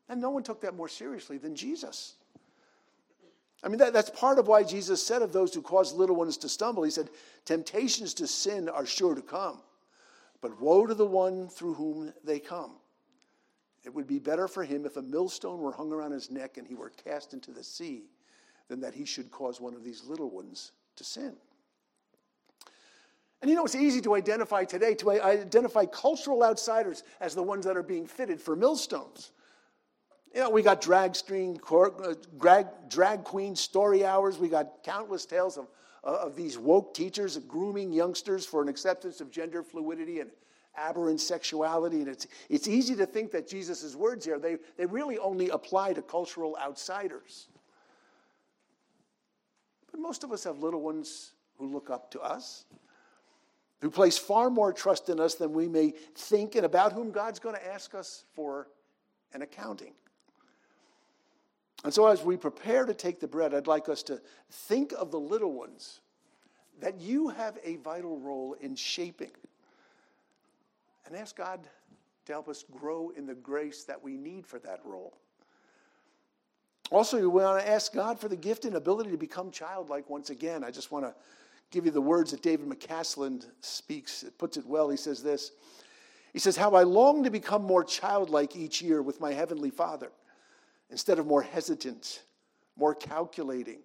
And 0.10 0.22
no 0.22 0.29
one 0.29 0.44
took 0.44 0.62
that 0.62 0.75
more 0.75 0.88
seriously 0.88 1.39
than 1.39 1.56
Jesus. 1.56 2.13
I 3.63 3.67
mean, 3.67 3.79
that, 3.79 3.91
that's 3.91 4.12
part 4.12 4.38
of 4.38 4.48
why 4.48 4.62
Jesus 4.62 5.03
said 5.03 5.24
of 5.24 5.34
those 5.34 5.56
who 5.56 5.63
cause 5.63 5.91
little 5.91 6.15
ones 6.15 6.38
to 6.38 6.50
stumble, 6.50 6.84
He 6.84 6.91
said, 6.91 7.10
Temptations 7.46 8.13
to 8.13 8.27
sin 8.27 8.70
are 8.70 8.86
sure 8.86 9.15
to 9.15 9.24
come, 9.24 9.58
but 10.39 10.62
woe 10.62 10.86
to 10.86 10.94
the 10.94 11.03
one 11.03 11.48
through 11.48 11.74
whom 11.74 12.13
they 12.24 12.38
come. 12.38 12.74
It 13.88 13.96
would 13.96 14.06
be 14.06 14.20
better 14.20 14.50
for 14.50 14.65
him 14.65 14.86
if 14.86 14.98
a 14.98 15.01
millstone 15.01 15.62
were 15.62 15.72
hung 15.72 15.94
around 15.94 16.12
his 16.12 16.29
neck 16.29 16.58
and 16.58 16.67
he 16.67 16.75
were 16.75 16.89
cast 16.89 17.34
into 17.34 17.51
the 17.51 17.63
sea 17.63 18.03
than 18.67 18.82
that 18.82 18.94
he 18.94 19.06
should 19.06 19.32
cause 19.32 19.62
one 19.62 19.74
of 19.74 19.82
these 19.82 20.03
little 20.03 20.29
ones 20.29 20.74
to 20.98 21.06
sin. 21.06 21.38
And 23.41 23.50
you 23.50 23.56
know, 23.56 23.63
it's 23.63 23.75
easy 23.75 24.01
to 24.01 24.13
identify 24.13 24.65
today, 24.65 24.94
to 24.96 25.12
identify 25.12 25.86
cultural 25.86 26.44
outsiders 26.44 27.03
as 27.22 27.34
the 27.34 27.41
ones 27.41 27.65
that 27.65 27.77
are 27.77 27.84
being 27.84 28.06
fitted 28.06 28.41
for 28.41 28.58
millstones. 28.58 29.32
You 30.36 30.41
know, 30.41 30.50
we 30.50 30.63
got 30.63 30.82
drag, 30.82 31.15
string, 31.15 31.58
uh, 31.72 32.15
drag, 32.38 32.67
drag 32.89 33.24
queen 33.24 33.56
story 33.56 34.06
hours. 34.06 34.38
We 34.38 34.50
got 34.50 34.84
countless 34.84 35.25
tales 35.25 35.58
of, 35.58 35.67
of 36.03 36.36
these 36.36 36.58
woke 36.58 36.94
teachers 36.94 37.38
grooming 37.38 37.94
youngsters 37.94 38.46
for 38.46 38.62
an 38.62 38.67
acceptance 38.67 39.22
of 39.22 39.32
gender 39.32 39.63
fluidity 39.63 40.20
and 40.20 40.29
aberrant 40.77 41.19
sexuality. 41.19 42.00
And 42.00 42.07
it's, 42.07 42.27
it's 42.50 42.67
easy 42.67 42.96
to 42.96 43.05
think 43.05 43.31
that 43.31 43.48
Jesus' 43.48 43.96
words 43.96 44.25
here, 44.25 44.39
they, 44.39 44.57
they 44.77 44.86
really 44.86 45.17
only 45.17 45.50
apply 45.50 45.93
to 45.93 46.01
cultural 46.01 46.57
outsiders. 46.62 47.48
But 49.91 50.00
most 50.00 50.24
of 50.24 50.31
us 50.31 50.43
have 50.43 50.60
little 50.60 50.81
ones 50.81 51.34
who 51.57 51.67
look 51.67 51.89
up 51.89 52.12
to 52.12 52.22
us, 52.22 52.65
who 53.81 53.89
place 53.89 54.17
far 54.17 54.50
more 54.50 54.72
trust 54.72 55.10
in 55.10 55.19
us 55.19 55.36
than 55.36 55.53
we 55.53 55.67
may 55.67 55.93
think, 56.15 56.55
and 56.55 56.65
about 56.65 56.93
whom 56.93 57.12
God's 57.12 57.39
going 57.39 57.55
to 57.55 57.67
ask 57.67 57.96
us 57.96 58.24
for 58.34 58.67
an 59.34 59.41
accounting. 59.41 59.93
And 61.84 61.93
so, 61.93 62.07
as 62.07 62.24
we 62.24 62.38
prepare 62.38 62.86
to 62.86 62.93
take 62.93 63.19
the 63.19 63.27
bread, 63.27 63.53
I'd 63.53 63.67
like 63.67 63.88
us 63.88 64.01
to 64.03 64.19
think 64.50 64.93
of 64.98 65.12
the 65.12 65.19
little 65.19 65.53
ones 65.53 66.01
that 66.79 67.00
you 67.00 67.29
have 67.29 67.57
a 67.63 67.75
vital 67.77 68.19
role 68.19 68.55
in 68.60 68.75
shaping 68.75 69.31
and 71.08 71.18
ask 71.18 71.36
God 71.36 71.68
to 72.26 72.32
help 72.32 72.50
us 72.50 72.64
grow 72.72 73.12
in 73.16 73.26
the 73.26 73.36
grace 73.36 73.84
that 73.86 74.04
we 74.04 74.18
need 74.18 74.46
for 74.46 74.60
that 74.60 74.82
role. 74.84 75.18
Also, 76.92 77.20
we 77.20 77.28
want 77.28 77.62
to 77.62 77.70
ask 77.70 77.94
God 77.94 78.20
for 78.20 78.28
the 78.28 78.36
gift 78.36 78.66
and 78.66 78.76
ability 78.76 79.12
to 79.12 79.18
become 79.18 79.52
childlike 79.52 80.10
once 80.10 80.30
again. 80.30 80.64
I 80.64 80.72
just 80.72 80.92
want 80.92 81.06
to 81.06 81.14
give 81.72 81.86
you 81.86 81.92
the 81.92 82.02
words 82.02 82.32
that 82.32 82.42
David 82.42 82.68
McCasland 82.68 83.46
speaks. 83.62 84.24
It 84.24 84.38
puts 84.38 84.58
it 84.58 84.66
well. 84.66 84.90
He 84.90 84.98
says 84.98 85.22
this 85.22 85.52
He 86.34 86.40
says, 86.40 86.56
How 86.56 86.72
I 86.72 86.84
long 86.84 87.24
to 87.24 87.30
become 87.30 87.64
more 87.64 87.84
childlike 87.84 88.56
each 88.56 88.82
year 88.82 89.02
with 89.02 89.20
my 89.20 89.34
Heavenly 89.34 89.70
Father, 89.70 90.12
instead 90.90 91.20
of 91.20 91.28
more 91.28 91.42
hesitant, 91.42 92.24
more 92.78 92.96
calculating, 92.96 93.80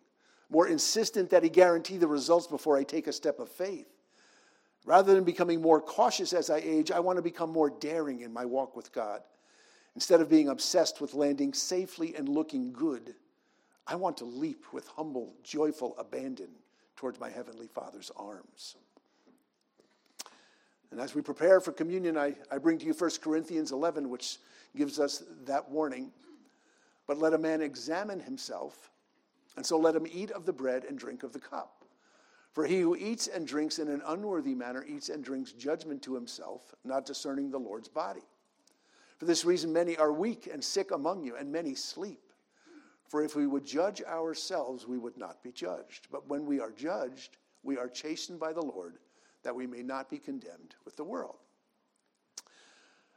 more 0.48 0.68
insistent 0.68 1.30
that 1.30 1.42
He 1.42 1.48
guarantee 1.48 1.96
the 1.96 2.06
results 2.06 2.46
before 2.46 2.76
I 2.76 2.84
take 2.84 3.08
a 3.08 3.12
step 3.12 3.40
of 3.40 3.48
faith. 3.48 3.91
Rather 4.84 5.14
than 5.14 5.24
becoming 5.24 5.60
more 5.60 5.80
cautious 5.80 6.32
as 6.32 6.50
I 6.50 6.58
age, 6.58 6.90
I 6.90 7.00
want 7.00 7.16
to 7.16 7.22
become 7.22 7.50
more 7.50 7.70
daring 7.70 8.20
in 8.20 8.32
my 8.32 8.44
walk 8.44 8.74
with 8.74 8.92
God. 8.92 9.22
Instead 9.94 10.20
of 10.20 10.28
being 10.28 10.48
obsessed 10.48 11.00
with 11.00 11.14
landing 11.14 11.52
safely 11.52 12.16
and 12.16 12.28
looking 12.28 12.72
good, 12.72 13.14
I 13.86 13.94
want 13.94 14.16
to 14.18 14.24
leap 14.24 14.64
with 14.72 14.86
humble, 14.88 15.34
joyful 15.44 15.94
abandon 15.98 16.48
towards 16.96 17.20
my 17.20 17.30
Heavenly 17.30 17.66
Father's 17.66 18.10
arms. 18.16 18.76
And 20.90 21.00
as 21.00 21.14
we 21.14 21.22
prepare 21.22 21.60
for 21.60 21.72
communion, 21.72 22.16
I, 22.16 22.34
I 22.50 22.58
bring 22.58 22.78
to 22.78 22.86
you 22.86 22.92
1 22.92 23.10
Corinthians 23.22 23.72
11, 23.72 24.08
which 24.08 24.38
gives 24.76 24.98
us 24.98 25.24
that 25.44 25.68
warning. 25.70 26.12
But 27.06 27.18
let 27.18 27.34
a 27.34 27.38
man 27.38 27.62
examine 27.62 28.20
himself, 28.20 28.90
and 29.56 29.64
so 29.64 29.78
let 29.78 29.96
him 29.96 30.06
eat 30.10 30.30
of 30.30 30.46
the 30.46 30.52
bread 30.52 30.84
and 30.84 30.98
drink 30.98 31.22
of 31.22 31.32
the 31.32 31.40
cup. 31.40 31.81
For 32.52 32.66
he 32.66 32.80
who 32.80 32.94
eats 32.96 33.28
and 33.28 33.46
drinks 33.46 33.78
in 33.78 33.88
an 33.88 34.02
unworthy 34.06 34.54
manner 34.54 34.84
eats 34.86 35.08
and 35.08 35.24
drinks 35.24 35.52
judgment 35.52 36.02
to 36.02 36.14
himself, 36.14 36.74
not 36.84 37.06
discerning 37.06 37.50
the 37.50 37.58
Lord's 37.58 37.88
body. 37.88 38.22
For 39.16 39.24
this 39.24 39.44
reason, 39.44 39.72
many 39.72 39.96
are 39.96 40.12
weak 40.12 40.48
and 40.52 40.62
sick 40.62 40.90
among 40.90 41.22
you, 41.22 41.36
and 41.36 41.50
many 41.50 41.74
sleep. 41.74 42.20
For 43.08 43.22
if 43.22 43.36
we 43.36 43.46
would 43.46 43.64
judge 43.64 44.02
ourselves, 44.02 44.86
we 44.86 44.98
would 44.98 45.16
not 45.16 45.42
be 45.42 45.52
judged. 45.52 46.08
But 46.10 46.28
when 46.28 46.44
we 46.44 46.60
are 46.60 46.72
judged, 46.72 47.36
we 47.62 47.78
are 47.78 47.88
chastened 47.88 48.40
by 48.40 48.52
the 48.52 48.62
Lord, 48.62 48.98
that 49.44 49.54
we 49.54 49.66
may 49.66 49.82
not 49.82 50.10
be 50.10 50.18
condemned 50.18 50.74
with 50.84 50.96
the 50.96 51.04
world. 51.04 51.36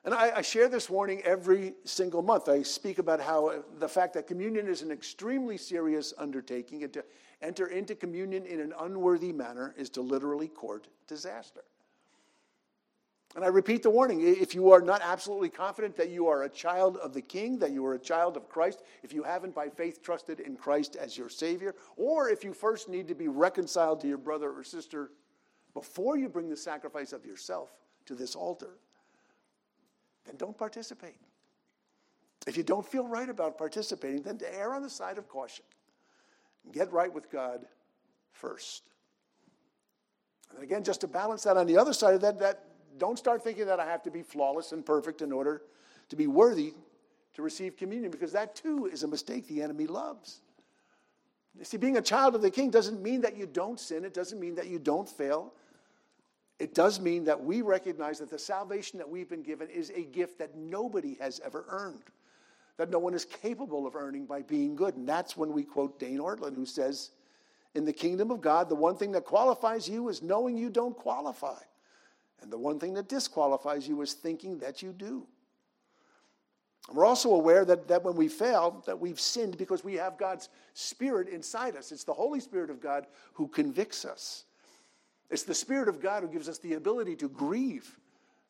And 0.04 0.14
I, 0.14 0.38
I, 0.38 0.42
share 0.44 0.70
this 0.70 0.88
warning 0.88 1.24
every 1.24 1.74
single 1.84 2.22
month. 2.22 2.48
I 2.48 2.62
speak 2.62 3.00
about 3.00 3.20
how 3.20 3.64
the 3.80 3.88
fact 3.90 4.14
that 4.14 4.28
communion 4.28 4.68
is 4.68 4.84
an 4.84 4.92
extremely 4.92 5.58
serious 5.58 6.14
undertaking, 6.20 6.84
enter 7.46 7.68
into 7.68 7.96
communion 7.96 8.46
in 8.46 8.60
an 8.60 8.74
unworthy 8.80 9.32
manner 9.32 9.74
is 9.78 9.90
to 9.92 10.02
literally 10.02 10.48
court 10.48 10.88
disaster. 11.08 11.64
And 13.36 13.44
I 13.44 13.48
repeat 13.48 13.84
the 13.84 13.90
warning 13.90 14.22
if 14.22 14.56
you 14.56 14.72
are 14.72 14.82
not 14.82 15.02
absolutely 15.04 15.50
confident 15.50 15.98
that 15.98 16.10
you 16.10 16.28
are 16.28 16.44
a 16.44 16.50
child 16.50 16.96
of 16.98 17.14
the 17.14 17.22
King, 17.22 17.60
that 17.60 17.72
you 17.72 17.86
are 17.86 17.94
a 17.94 18.00
child 18.00 18.38
of 18.38 18.48
Christ, 18.48 18.84
if 19.04 19.12
you 19.12 19.24
haven't 19.24 19.54
by 19.54 19.68
faith 19.68 20.02
trusted 20.02 20.40
in 20.40 20.56
Christ 20.56 20.96
as 20.96 21.18
your 21.18 21.28
Savior, 21.30 21.76
or 21.98 22.30
if 22.30 22.46
you 22.46 22.54
first 22.54 22.88
need 22.88 23.10
to 23.10 23.16
be 23.16 23.28
reconciled 23.28 24.00
to 24.02 24.08
your 24.08 24.18
brother 24.18 24.52
or 24.52 24.64
sister 24.64 25.12
before 25.74 26.18
you 26.18 26.30
bring 26.30 26.50
the 26.50 26.56
sacrifice 26.56 27.12
of 27.12 27.26
yourself 27.26 27.72
to 28.06 28.16
this 28.16 28.36
altar, 28.36 28.78
then 30.26 30.38
don't 30.38 30.58
participate. 30.58 31.18
If 32.48 32.56
you 32.56 32.64
don't 32.64 32.86
feel 32.86 33.06
right 33.06 33.28
about 33.28 33.58
participating, 33.58 34.22
then 34.22 34.40
err 34.54 34.74
on 34.74 34.82
the 34.82 34.90
side 34.90 35.18
of 35.18 35.28
caution. 35.28 35.66
Get 36.72 36.92
right 36.92 37.14
with 37.14 37.32
God 37.32 37.66
first. 38.32 38.84
And 40.54 40.64
again, 40.64 40.84
just 40.84 41.02
to 41.02 41.08
balance 41.08 41.44
that 41.44 41.58
on 41.58 41.68
the 41.68 41.78
other 41.78 41.94
side 41.94 42.16
of 42.16 42.22
that, 42.22 42.40
that 42.40 42.64
don't 42.98 43.20
start 43.20 43.44
thinking 43.44 43.66
that 43.66 43.80
I 43.80 43.86
have 43.86 44.04
to 44.04 44.12
be 44.12 44.22
flawless 44.22 44.72
and 44.72 44.86
perfect 44.86 45.22
in 45.22 45.32
order 45.32 45.62
to 46.10 46.16
be 46.16 46.28
worthy 46.28 46.74
to 47.34 47.42
receive 47.42 47.76
communion, 47.76 48.12
because 48.12 48.32
that 48.32 48.56
too 48.56 48.86
is 48.86 49.04
a 49.04 49.08
mistake 49.08 49.48
the 49.48 49.62
enemy 49.62 49.88
loves. 49.88 50.40
You 51.58 51.66
see, 51.66 51.78
being 51.78 51.98
a 51.98 52.02
child 52.02 52.36
of 52.36 52.42
the 52.42 52.52
king 52.52 52.70
doesn't 52.70 53.02
mean 53.02 53.22
that 53.22 53.36
you 53.36 53.46
don't 53.46 53.80
sin, 53.80 54.06
it 54.06 54.14
doesn't 54.14 54.40
mean 54.40 54.56
that 54.56 54.68
you 54.68 54.80
don't 54.80 55.08
fail. 55.08 55.54
It 56.58 56.74
does 56.74 57.02
mean 57.02 57.26
that 57.26 57.44
we 57.44 57.62
recognize 57.62 58.20
that 58.20 58.30
the 58.30 58.40
salvation 58.40 58.98
that 59.00 59.10
we've 59.10 59.28
been 59.28 59.44
given 59.44 59.70
is 59.70 59.90
a 59.90 60.04
gift 60.04 60.40
that 60.40 60.56
nobody 60.56 61.18
has 61.20 61.42
ever 61.44 61.66
earned, 61.68 62.04
that 62.78 62.90
no 62.90 63.00
one 63.00 63.14
is 63.14 63.26
capable 63.26 63.88
of 63.88 63.96
earning 63.96 64.26
by 64.26 64.42
being 64.42 64.76
good. 64.76 64.96
And 64.96 65.08
that's 65.08 65.38
when 65.38 65.54
we 65.54 65.64
quote 65.64 66.00
Dane 66.00 66.20
Ortlund, 66.20 66.56
who 66.56 66.66
says, 66.66 67.12
In 67.74 67.86
the 67.86 67.94
kingdom 67.94 68.32
of 68.32 68.42
God, 68.42 68.70
the 68.70 68.76
one 68.76 68.98
thing 68.98 69.12
that 69.14 69.26
qualifies 69.26 69.88
you 69.88 70.10
is 70.10 70.22
knowing 70.22 70.58
you 70.58 70.70
don't 70.70 70.96
qualify. 70.96 71.60
And 72.42 72.52
the 72.52 72.58
one 72.58 72.80
thing 72.80 72.94
that 72.96 73.08
disqualifies 73.08 73.88
you 73.88 74.02
is 74.02 74.14
thinking 74.14 74.60
that 74.60 74.82
you 74.82 74.92
do. 74.92 75.26
We're 76.94 77.06
also 77.06 77.34
aware 77.34 77.66
that, 77.66 77.88
that 77.88 78.04
when 78.04 78.16
we 78.16 78.28
fail, 78.28 78.84
that 78.86 79.00
we've 79.00 79.20
sinned 79.20 79.58
because 79.58 79.84
we 79.84 79.96
have 79.96 80.18
God's 80.18 80.50
Spirit 80.74 81.30
inside 81.30 81.76
us. 81.76 81.92
It's 81.92 82.04
the 82.04 82.14
Holy 82.14 82.40
Spirit 82.40 82.70
of 82.70 82.80
God 82.80 83.08
who 83.34 83.48
convicts 83.48 84.06
us. 84.06 84.46
It's 85.32 85.44
the 85.44 85.56
Spirit 85.56 85.88
of 85.88 86.00
God 86.00 86.22
who 86.22 86.30
gives 86.30 86.48
us 86.48 86.60
the 86.60 86.74
ability 86.74 87.16
to 87.18 87.30
grieve 87.30 87.98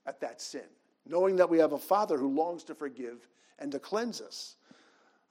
at 0.06 0.20
that 0.20 0.42
sin, 0.42 0.66
knowing 1.06 1.36
that 1.38 1.50
we 1.50 1.60
have 1.60 1.74
a 1.74 1.78
Father 1.78 2.18
who 2.18 2.30
longs 2.30 2.64
to 2.66 2.76
forgive 2.76 3.28
and 3.60 3.72
to 3.72 3.80
cleanse 3.80 4.22
us. 4.22 4.56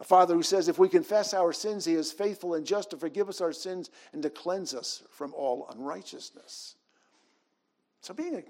A 0.01 0.05
Father 0.05 0.35
who 0.35 0.43
says, 0.43 0.69
if 0.69 0.79
we 0.79 0.89
confess 0.89 1.35
our 1.35 1.53
sins, 1.53 1.85
He 1.85 1.95
is 1.95 2.13
faithful 2.13 2.55
and 2.55 2.67
just 2.67 2.91
to 2.91 2.97
forgive 2.97 3.29
us 3.29 3.41
our 3.41 3.53
sins 3.53 3.91
and 4.13 4.23
to 4.23 4.31
cleanse 4.31 4.75
us 4.75 5.03
from 5.11 5.33
all 5.35 5.69
unrighteousness. 5.73 6.77
So, 8.01 8.13
being 8.13 8.43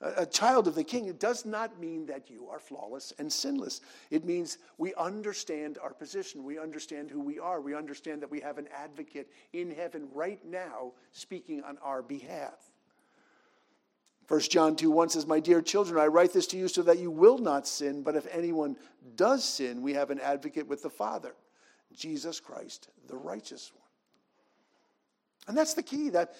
a, 0.00 0.22
a 0.22 0.26
child 0.26 0.68
of 0.68 0.74
the 0.74 0.84
King, 0.84 1.06
it 1.06 1.18
does 1.18 1.44
not 1.44 1.80
mean 1.80 2.06
that 2.06 2.30
you 2.30 2.48
are 2.48 2.58
flawless 2.58 3.12
and 3.18 3.32
sinless. 3.32 3.80
It 4.10 4.24
means 4.24 4.58
we 4.78 4.94
understand 4.94 5.78
our 5.82 5.92
position. 5.92 6.44
We 6.44 6.58
understand 6.58 7.10
who 7.10 7.20
we 7.20 7.38
are. 7.38 7.60
We 7.60 7.74
understand 7.74 8.22
that 8.22 8.30
we 8.30 8.40
have 8.40 8.58
an 8.58 8.68
advocate 8.74 9.30
in 9.52 9.70
heaven 9.70 10.08
right 10.12 10.44
now 10.44 10.92
speaking 11.12 11.62
on 11.62 11.78
our 11.82 12.02
behalf. 12.02 12.69
1 14.30 14.42
John 14.42 14.76
2 14.76 14.92
1 14.92 15.08
says, 15.08 15.26
My 15.26 15.40
dear 15.40 15.60
children, 15.60 16.00
I 16.00 16.06
write 16.06 16.32
this 16.32 16.46
to 16.48 16.56
you 16.56 16.68
so 16.68 16.82
that 16.82 17.00
you 17.00 17.10
will 17.10 17.38
not 17.38 17.66
sin, 17.66 18.04
but 18.04 18.14
if 18.14 18.28
anyone 18.30 18.76
does 19.16 19.42
sin, 19.42 19.82
we 19.82 19.92
have 19.94 20.10
an 20.10 20.20
advocate 20.20 20.68
with 20.68 20.84
the 20.84 20.88
Father, 20.88 21.34
Jesus 21.92 22.38
Christ, 22.38 22.90
the 23.08 23.16
righteous 23.16 23.72
one. 23.74 23.82
And 25.48 25.58
that's 25.58 25.74
the 25.74 25.82
key 25.82 26.10
that 26.10 26.36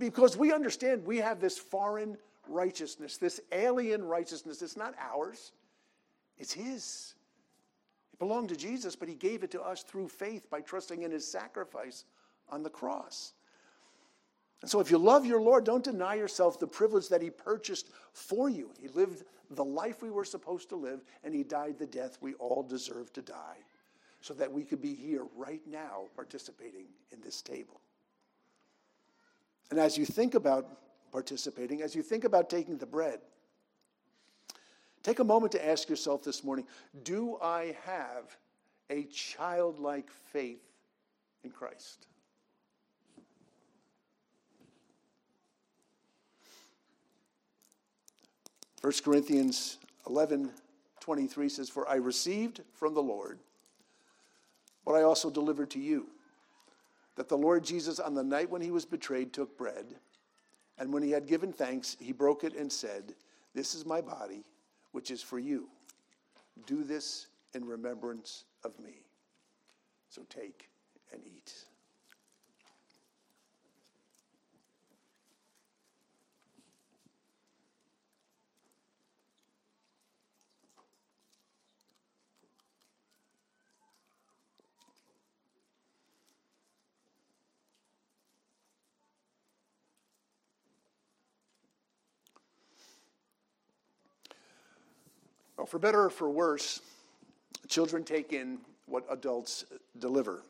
because 0.00 0.36
we 0.36 0.52
understand 0.52 1.06
we 1.06 1.18
have 1.18 1.40
this 1.40 1.56
foreign 1.56 2.18
righteousness, 2.48 3.16
this 3.16 3.40
alien 3.52 4.02
righteousness. 4.04 4.60
It's 4.60 4.76
not 4.76 4.94
ours, 4.98 5.52
it's 6.36 6.52
His. 6.52 7.14
It 8.12 8.18
belonged 8.18 8.48
to 8.48 8.56
Jesus, 8.56 8.96
but 8.96 9.08
He 9.08 9.14
gave 9.14 9.44
it 9.44 9.52
to 9.52 9.62
us 9.62 9.84
through 9.84 10.08
faith 10.08 10.50
by 10.50 10.62
trusting 10.62 11.04
in 11.04 11.12
His 11.12 11.30
sacrifice 11.30 12.06
on 12.48 12.64
the 12.64 12.70
cross. 12.70 13.34
And 14.62 14.70
so, 14.70 14.80
if 14.80 14.90
you 14.90 14.98
love 14.98 15.24
your 15.24 15.40
Lord, 15.40 15.64
don't 15.64 15.84
deny 15.84 16.14
yourself 16.14 16.60
the 16.60 16.66
privilege 16.66 17.08
that 17.08 17.22
He 17.22 17.30
purchased 17.30 17.90
for 18.12 18.48
you. 18.50 18.70
He 18.78 18.88
lived 18.88 19.24
the 19.50 19.64
life 19.64 20.02
we 20.02 20.10
were 20.10 20.24
supposed 20.24 20.68
to 20.68 20.76
live, 20.76 21.00
and 21.24 21.34
He 21.34 21.42
died 21.42 21.78
the 21.78 21.86
death 21.86 22.18
we 22.20 22.34
all 22.34 22.62
deserve 22.62 23.12
to 23.14 23.22
die, 23.22 23.56
so 24.20 24.34
that 24.34 24.52
we 24.52 24.64
could 24.64 24.82
be 24.82 24.94
here 24.94 25.24
right 25.34 25.62
now 25.66 26.04
participating 26.14 26.86
in 27.10 27.20
this 27.22 27.40
table. 27.40 27.80
And 29.70 29.78
as 29.78 29.96
you 29.96 30.04
think 30.04 30.34
about 30.34 30.66
participating, 31.10 31.80
as 31.80 31.94
you 31.94 32.02
think 32.02 32.24
about 32.24 32.50
taking 32.50 32.76
the 32.76 32.86
bread, 32.86 33.20
take 35.02 35.20
a 35.20 35.24
moment 35.24 35.52
to 35.52 35.66
ask 35.66 35.88
yourself 35.88 36.22
this 36.22 36.44
morning 36.44 36.66
do 37.02 37.38
I 37.40 37.76
have 37.84 38.36
a 38.90 39.04
childlike 39.04 40.10
faith 40.10 40.62
in 41.44 41.50
Christ? 41.50 42.06
1 48.80 48.92
Corinthians 49.04 49.78
11 50.06 50.50
23 51.00 51.48
says, 51.48 51.70
For 51.70 51.88
I 51.88 51.94
received 51.94 52.60
from 52.74 52.94
the 52.94 53.02
Lord 53.02 53.38
what 54.84 54.96
I 54.96 55.02
also 55.02 55.30
delivered 55.30 55.70
to 55.70 55.80
you 55.80 56.08
that 57.16 57.28
the 57.28 57.36
Lord 57.36 57.64
Jesus, 57.64 57.98
on 57.98 58.14
the 58.14 58.24
night 58.24 58.48
when 58.48 58.62
he 58.62 58.70
was 58.70 58.86
betrayed, 58.86 59.32
took 59.32 59.58
bread, 59.58 59.84
and 60.78 60.92
when 60.92 61.02
he 61.02 61.10
had 61.10 61.26
given 61.26 61.52
thanks, 61.52 61.96
he 62.00 62.12
broke 62.12 62.44
it 62.44 62.54
and 62.54 62.72
said, 62.72 63.14
This 63.54 63.74
is 63.74 63.84
my 63.84 64.00
body, 64.00 64.44
which 64.92 65.10
is 65.10 65.22
for 65.22 65.38
you. 65.38 65.68
Do 66.66 66.82
this 66.82 67.26
in 67.52 67.66
remembrance 67.66 68.44
of 68.64 68.78
me. 68.78 69.02
So 70.08 70.22
take 70.30 70.70
and 71.12 71.20
eat. 71.26 71.52
For 95.70 95.78
better 95.78 96.06
or 96.06 96.10
for 96.10 96.28
worse, 96.28 96.80
children 97.68 98.02
take 98.02 98.32
in 98.32 98.58
what 98.86 99.04
adults 99.08 99.64
deliver. 100.00 100.42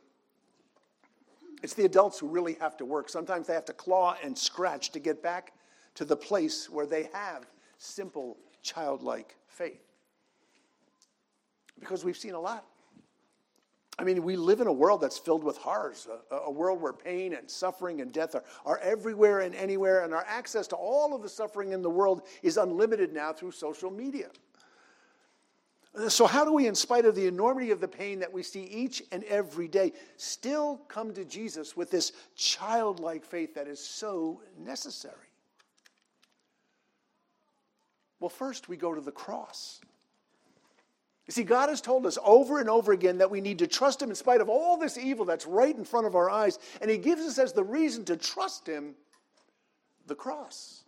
It's 1.63 1.75
the 1.75 1.85
adults 1.85 2.19
who 2.19 2.27
really 2.27 2.55
have 2.55 2.79
to 2.79 2.87
work. 2.87 3.11
Sometimes 3.11 3.47
they 3.47 3.53
have 3.53 3.67
to 3.67 3.75
claw 3.75 4.17
and 4.25 4.37
scratch 4.37 4.91
to 4.93 4.99
get 4.99 5.23
back 5.23 5.53
to 5.97 6.07
the 6.07 6.17
place 6.17 6.71
where 6.71 6.87
they 6.87 7.11
have 7.13 7.45
simple, 7.77 8.39
childlike 8.63 9.37
faith. 9.47 9.83
Because 11.79 12.03
we've 12.03 12.17
seen 12.17 12.33
a 12.33 12.41
lot. 12.41 12.65
I 13.99 14.05
mean, 14.05 14.23
we 14.23 14.37
live 14.37 14.63
in 14.63 14.67
a 14.69 14.73
world 14.73 15.03
that's 15.03 15.19
filled 15.19 15.45
with 15.45 15.59
horrors, 15.59 16.09
a, 16.31 16.37
a, 16.37 16.51
world 16.51 16.81
where 16.81 16.95
pain 16.95 17.35
and 17.35 17.51
suffering 17.51 18.01
and 18.01 18.11
death 18.11 18.35
are, 18.35 18.45
are 18.65 18.79
everywhere 18.79 19.41
and 19.41 19.55
anywhere, 19.55 20.05
and 20.05 20.15
our 20.15 20.25
access 20.27 20.67
to 20.69 20.77
all 20.77 21.15
of 21.15 21.21
the 21.21 21.29
suffering 21.29 21.73
in 21.73 21.83
the 21.83 21.91
world 21.91 22.23
is 22.43 22.57
unlimited 22.57 23.13
now 23.13 23.35
through 23.35 23.51
social 23.51 23.91
media. 23.91 24.31
So, 26.09 26.27
how 26.27 26.45
do 26.45 26.53
we, 26.53 26.69
in 26.69 26.77
spite 26.77 27.05
of 27.05 27.17
the 27.17 27.27
enormity 27.27 27.73
of 27.73 27.81
the 27.81 27.89
pain 27.89 28.21
that 28.21 28.33
we 28.33 28.45
see 28.45 28.63
each 28.63 29.03
and 29.11 29.25
every 29.25 29.67
day, 29.67 29.93
still 30.17 30.77
come 30.87 31.13
to 31.15 31.25
Jesus 31.25 31.77
with 31.77 31.91
this 31.91 32.13
childlike 32.37 33.25
faith 33.25 33.55
that 33.55 33.67
is 33.67 33.81
so 33.81 34.41
necessary? 34.57 35.17
Well, 38.21 38.29
first, 38.29 38.69
we 38.69 38.77
go 38.77 38.95
to 38.95 39.01
the 39.01 39.11
cross. 39.11 39.81
You 41.27 41.33
see, 41.33 41.43
God 41.43 41.69
has 41.71 41.81
told 41.81 42.07
us 42.07 42.19
over 42.25 42.61
and 42.61 42.69
over 42.69 42.93
again 42.93 43.19
that 43.19 43.31
we 43.31 43.41
need 43.41 43.59
to 43.59 43.67
trust 43.67 44.01
Him 44.01 44.11
in 44.11 44.17
spite 44.17 44.41
of 44.41 44.49
all 44.49 44.77
this 44.77 44.97
evil 44.97 45.25
that's 45.25 45.47
right 45.47 45.77
in 45.77 45.85
front 45.85 46.07
of 46.07 46.15
our 46.15 46.31
eyes. 46.31 46.59
And 46.81 46.91
He 46.91 46.99
gives 46.99 47.23
us 47.23 47.39
as 47.39 47.53
the 47.53 47.65
reason 47.65 48.05
to 48.07 48.17
trust 48.17 48.67
Him 48.67 48.95
the 50.07 50.15
cross. 50.15 50.85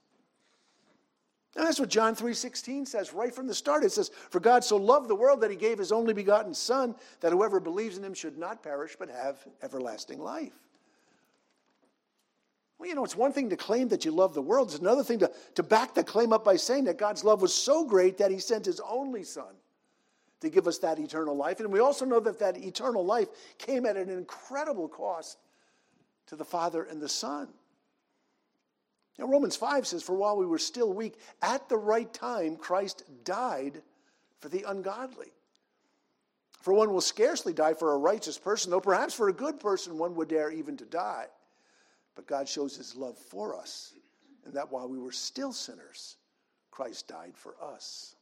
And 1.54 1.66
that's 1.66 1.78
what 1.78 1.90
John 1.90 2.14
3:16 2.14 2.86
says 2.86 3.12
right 3.12 3.34
from 3.34 3.46
the 3.46 3.54
start. 3.54 3.84
It 3.84 3.92
says, 3.92 4.10
"For 4.30 4.40
God 4.40 4.64
so 4.64 4.76
loved 4.76 5.08
the 5.08 5.14
world 5.14 5.40
that 5.42 5.50
he 5.50 5.56
gave 5.56 5.78
his 5.78 5.92
only 5.92 6.14
begotten 6.14 6.54
son 6.54 6.96
that 7.20 7.32
whoever 7.32 7.60
believes 7.60 7.98
in 7.98 8.04
him 8.04 8.14
should 8.14 8.38
not 8.38 8.62
perish 8.62 8.96
but 8.98 9.10
have 9.10 9.46
everlasting 9.60 10.18
life." 10.18 10.58
Well, 12.78 12.88
you 12.88 12.94
know, 12.94 13.04
it's 13.04 13.14
one 13.14 13.32
thing 13.32 13.50
to 13.50 13.56
claim 13.56 13.88
that 13.88 14.04
you 14.04 14.10
love 14.10 14.34
the 14.34 14.42
world. 14.42 14.70
It's 14.70 14.78
another 14.78 15.04
thing 15.04 15.20
to, 15.20 15.30
to 15.54 15.62
back 15.62 15.94
the 15.94 16.02
claim 16.02 16.32
up 16.32 16.42
by 16.42 16.56
saying 16.56 16.84
that 16.84 16.96
God's 16.96 17.22
love 17.22 17.40
was 17.42 17.54
so 17.54 17.84
great 17.84 18.18
that 18.18 18.30
he 18.30 18.38
sent 18.38 18.64
his 18.64 18.80
only 18.80 19.22
son 19.22 19.54
to 20.40 20.50
give 20.50 20.66
us 20.66 20.78
that 20.78 20.98
eternal 20.98 21.36
life. 21.36 21.60
And 21.60 21.72
we 21.72 21.78
also 21.78 22.04
know 22.04 22.18
that 22.18 22.40
that 22.40 22.56
eternal 22.56 23.04
life 23.04 23.28
came 23.58 23.86
at 23.86 23.96
an 23.96 24.10
incredible 24.10 24.88
cost 24.88 25.38
to 26.26 26.34
the 26.34 26.44
Father 26.44 26.82
and 26.82 27.00
the 27.00 27.08
Son. 27.08 27.48
Now, 29.18 29.26
Romans 29.26 29.56
5 29.56 29.86
says, 29.86 30.02
For 30.02 30.14
while 30.14 30.36
we 30.36 30.46
were 30.46 30.58
still 30.58 30.92
weak, 30.92 31.18
at 31.42 31.68
the 31.68 31.76
right 31.76 32.12
time, 32.12 32.56
Christ 32.56 33.04
died 33.24 33.82
for 34.40 34.48
the 34.48 34.64
ungodly. 34.66 35.32
For 36.62 36.72
one 36.72 36.92
will 36.92 37.00
scarcely 37.00 37.52
die 37.52 37.74
for 37.74 37.92
a 37.92 37.98
righteous 37.98 38.38
person, 38.38 38.70
though 38.70 38.80
perhaps 38.80 39.14
for 39.14 39.28
a 39.28 39.32
good 39.32 39.58
person 39.60 39.98
one 39.98 40.14
would 40.14 40.28
dare 40.28 40.50
even 40.50 40.76
to 40.78 40.84
die. 40.84 41.26
But 42.14 42.26
God 42.26 42.48
shows 42.48 42.76
his 42.76 42.94
love 42.94 43.18
for 43.18 43.56
us, 43.56 43.94
and 44.44 44.54
that 44.54 44.70
while 44.70 44.88
we 44.88 44.98
were 44.98 45.12
still 45.12 45.52
sinners, 45.52 46.16
Christ 46.70 47.08
died 47.08 47.36
for 47.36 47.54
us. 47.62 48.14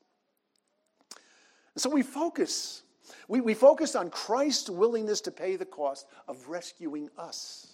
And 1.75 1.83
so 1.83 1.91
we 1.91 2.03
focus. 2.03 2.83
We, 3.29 3.41
we 3.41 3.55
focus 3.55 3.95
on 3.95 4.11
Christ's 4.11 4.71
willingness 4.71 5.21
to 5.23 5.31
pay 5.31 5.57
the 5.57 5.67
cost 5.67 6.07
of 6.27 6.49
rescuing 6.49 7.11
us. 7.19 7.70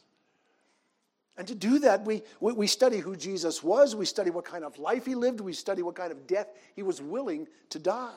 And 1.39 1.47
to 1.49 1.55
do 1.55 1.79
that, 1.81 2.05
we, 2.05 2.23
we 2.41 2.67
study 2.67 2.99
who 2.99 3.15
Jesus 3.15 3.63
was, 3.63 3.95
we 3.95 4.07
study 4.07 4.31
what 4.31 4.45
kind 4.45 4.65
of 4.65 4.79
life 4.79 5.05
he 5.05 5.15
lived, 5.15 5.41
we 5.41 5.53
study 5.53 5.83
what 5.83 5.95
kind 5.95 6.11
of 6.11 6.27
death 6.27 6.49
he 6.75 6.83
was 6.83 7.03
willing 7.03 7.47
to 7.71 7.79
die. 7.79 8.15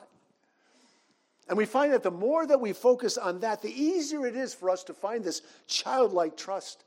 And 1.50 1.58
we 1.58 1.66
find 1.66 1.92
that 1.94 2.04
the 2.04 2.12
more 2.12 2.46
that 2.46 2.62
we 2.62 2.74
focus 2.74 3.18
on 3.18 3.40
that, 3.40 3.62
the 3.62 3.72
easier 3.72 4.26
it 4.26 4.36
is 4.36 4.54
for 4.54 4.70
us 4.70 4.84
to 4.86 4.94
find 4.94 5.24
this 5.24 5.42
childlike 5.68 6.38
trust 6.38 6.86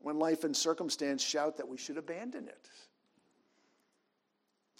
when 0.00 0.18
life 0.18 0.42
and 0.44 0.56
circumstance 0.56 1.22
shout 1.22 1.56
that 1.58 1.68
we 1.68 1.76
should 1.76 1.98
abandon 1.98 2.48
it. 2.48 2.68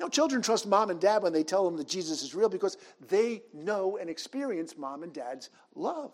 Now, 0.01 0.09
children 0.09 0.43
trust 0.43 0.67
mom 0.67 0.91
and 0.91 1.01
dad 1.01 1.23
when 1.23 1.33
they 1.33 1.43
tell 1.43 1.65
them 1.65 1.77
that 1.77 1.89
Jesus 1.89 2.23
is 2.23 2.35
real 2.35 2.49
because 2.49 2.79
they 3.09 3.43
know 3.53 3.99
and 3.99 4.09
experience 4.09 4.79
mom 4.79 5.03
and 5.03 5.13
dad's 5.13 5.51
love. 5.75 6.13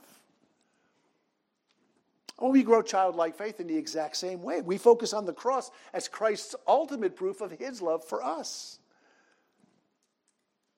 Well, 2.39 2.51
we 2.51 2.63
grow 2.63 2.83
childlike 2.83 3.37
faith 3.37 3.61
in 3.61 3.67
the 3.69 3.77
exact 3.77 4.17
same 4.17 4.43
way. 4.43 4.61
We 4.61 4.77
focus 4.77 5.13
on 5.13 5.25
the 5.25 5.33
cross 5.33 5.71
as 5.93 6.09
Christ's 6.09 6.57
ultimate 6.67 7.15
proof 7.15 7.41
of 7.41 7.53
his 7.53 7.81
love 7.81 8.05
for 8.05 8.23
us. 8.25 8.81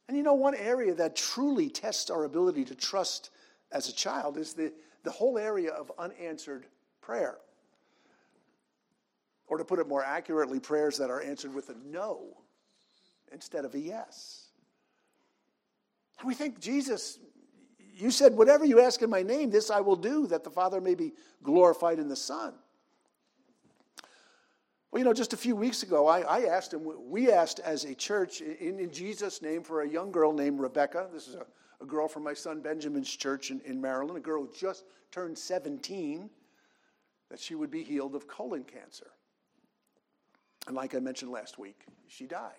And 0.09 0.16
you 0.16 0.23
know, 0.23 0.35
one 0.35 0.55
area 0.55 0.95
that 0.95 1.16
truly 1.16 1.69
tests 1.69 2.11
our 2.11 2.25
ability 2.25 2.64
to 2.66 2.75
trust 2.75 3.31
as 3.73 3.88
a 3.88 3.92
child 3.92 4.37
is 4.37 4.53
the, 4.53 4.73
the 5.03 5.11
whole 5.11 5.38
area 5.38 5.71
of 5.73 5.90
unanswered 5.99 6.66
prayer. 7.01 7.38
Or 9.49 9.59
to 9.59 9.64
put 9.64 9.79
it 9.79 9.88
more 9.88 10.05
accurately, 10.05 10.61
prayers 10.61 10.99
that 10.99 11.11
are 11.11 11.23
answered 11.23 11.55
with 11.55 11.71
a 11.71 11.75
no 11.87 12.37
instead 13.33 13.64
of 13.64 13.75
a 13.75 13.79
yes. 13.79 14.49
And 16.19 16.29
we 16.29 16.35
think 16.35 16.61
Jesus 16.61 17.19
you 17.96 18.11
said, 18.11 18.37
Whatever 18.37 18.64
you 18.64 18.80
ask 18.80 19.02
in 19.02 19.11
my 19.11 19.22
name, 19.22 19.50
this 19.50 19.70
I 19.70 19.80
will 19.80 19.96
do, 19.96 20.26
that 20.26 20.44
the 20.44 20.50
Father 20.50 20.80
may 20.80 20.94
be 20.94 21.14
glorified 21.42 21.98
in 21.98 22.09
the 22.09 22.16
Son. 22.16 22.54
Well, 24.90 25.00
you 25.00 25.04
know, 25.04 25.12
just 25.12 25.32
a 25.32 25.37
few 25.37 25.56
weeks 25.56 25.82
ago, 25.82 26.06
I, 26.06 26.20
I 26.20 26.44
asked 26.44 26.72
him, 26.72 26.88
we 27.11 27.32
asked 27.32 27.59
as 27.61 27.85
a 27.85 27.94
church 27.94 28.40
in, 28.40 28.78
in, 28.78 28.90
Jesus' 28.90 29.42
name 29.42 29.62
for 29.62 29.82
a 29.82 29.88
young 29.88 30.11
girl 30.12 30.32
named 30.32 30.61
Rebecca. 30.61 31.09
This 31.12 31.26
is 31.28 31.35
a, 31.35 31.44
a 31.82 31.87
girl 31.87 32.09
from 32.09 32.22
my 32.22 32.35
son 32.35 32.61
Benjamin's 32.61 33.14
church 33.14 33.50
in, 33.50 33.61
in 33.62 33.80
Maryland, 33.80 34.16
a 34.16 34.20
girl 34.20 34.42
who 34.42 34.52
just 34.59 34.85
turned 35.11 35.37
17, 35.37 36.30
that 37.30 37.40
she 37.40 37.54
would 37.54 37.70
be 37.70 37.82
healed 37.82 38.14
of 38.14 38.28
colon 38.28 38.62
cancer. 38.62 39.11
And 40.66 40.76
like 40.76 40.94
I 40.94 40.98
mentioned 40.98 41.30
last 41.30 41.59
week, 41.59 41.85
she 42.09 42.26
died. 42.26 42.52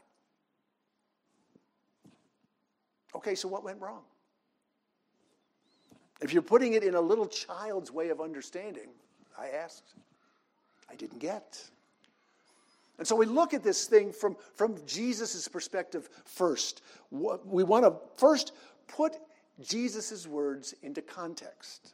Okay, 3.15 3.35
so 3.35 3.47
what 3.47 3.63
went 3.63 3.81
wrong? 3.81 4.03
If 6.21 6.33
you're 6.33 6.41
putting 6.41 6.73
it 6.73 6.83
in 6.83 6.95
a 6.95 7.01
little 7.01 7.27
child's 7.27 7.91
way 7.91 8.09
of 8.09 8.19
understanding, 8.21 8.89
I 9.37 9.49
asked, 9.49 9.93
I 10.89 10.95
didn't 10.95 11.19
get. 11.19 11.63
And 12.97 13.07
so 13.07 13.15
we 13.15 13.27
look 13.27 13.53
at 13.53 13.63
this 13.63 13.85
thing 13.85 14.11
from, 14.11 14.35
from 14.55 14.75
Jesus' 14.87 15.47
perspective 15.47 16.09
first. 16.25 16.81
We 17.11 17.63
want 17.63 17.85
to 17.85 17.95
first 18.15 18.53
put 18.87 19.17
Jesus' 19.61 20.25
words 20.25 20.73
into 20.81 21.01
context. 21.01 21.93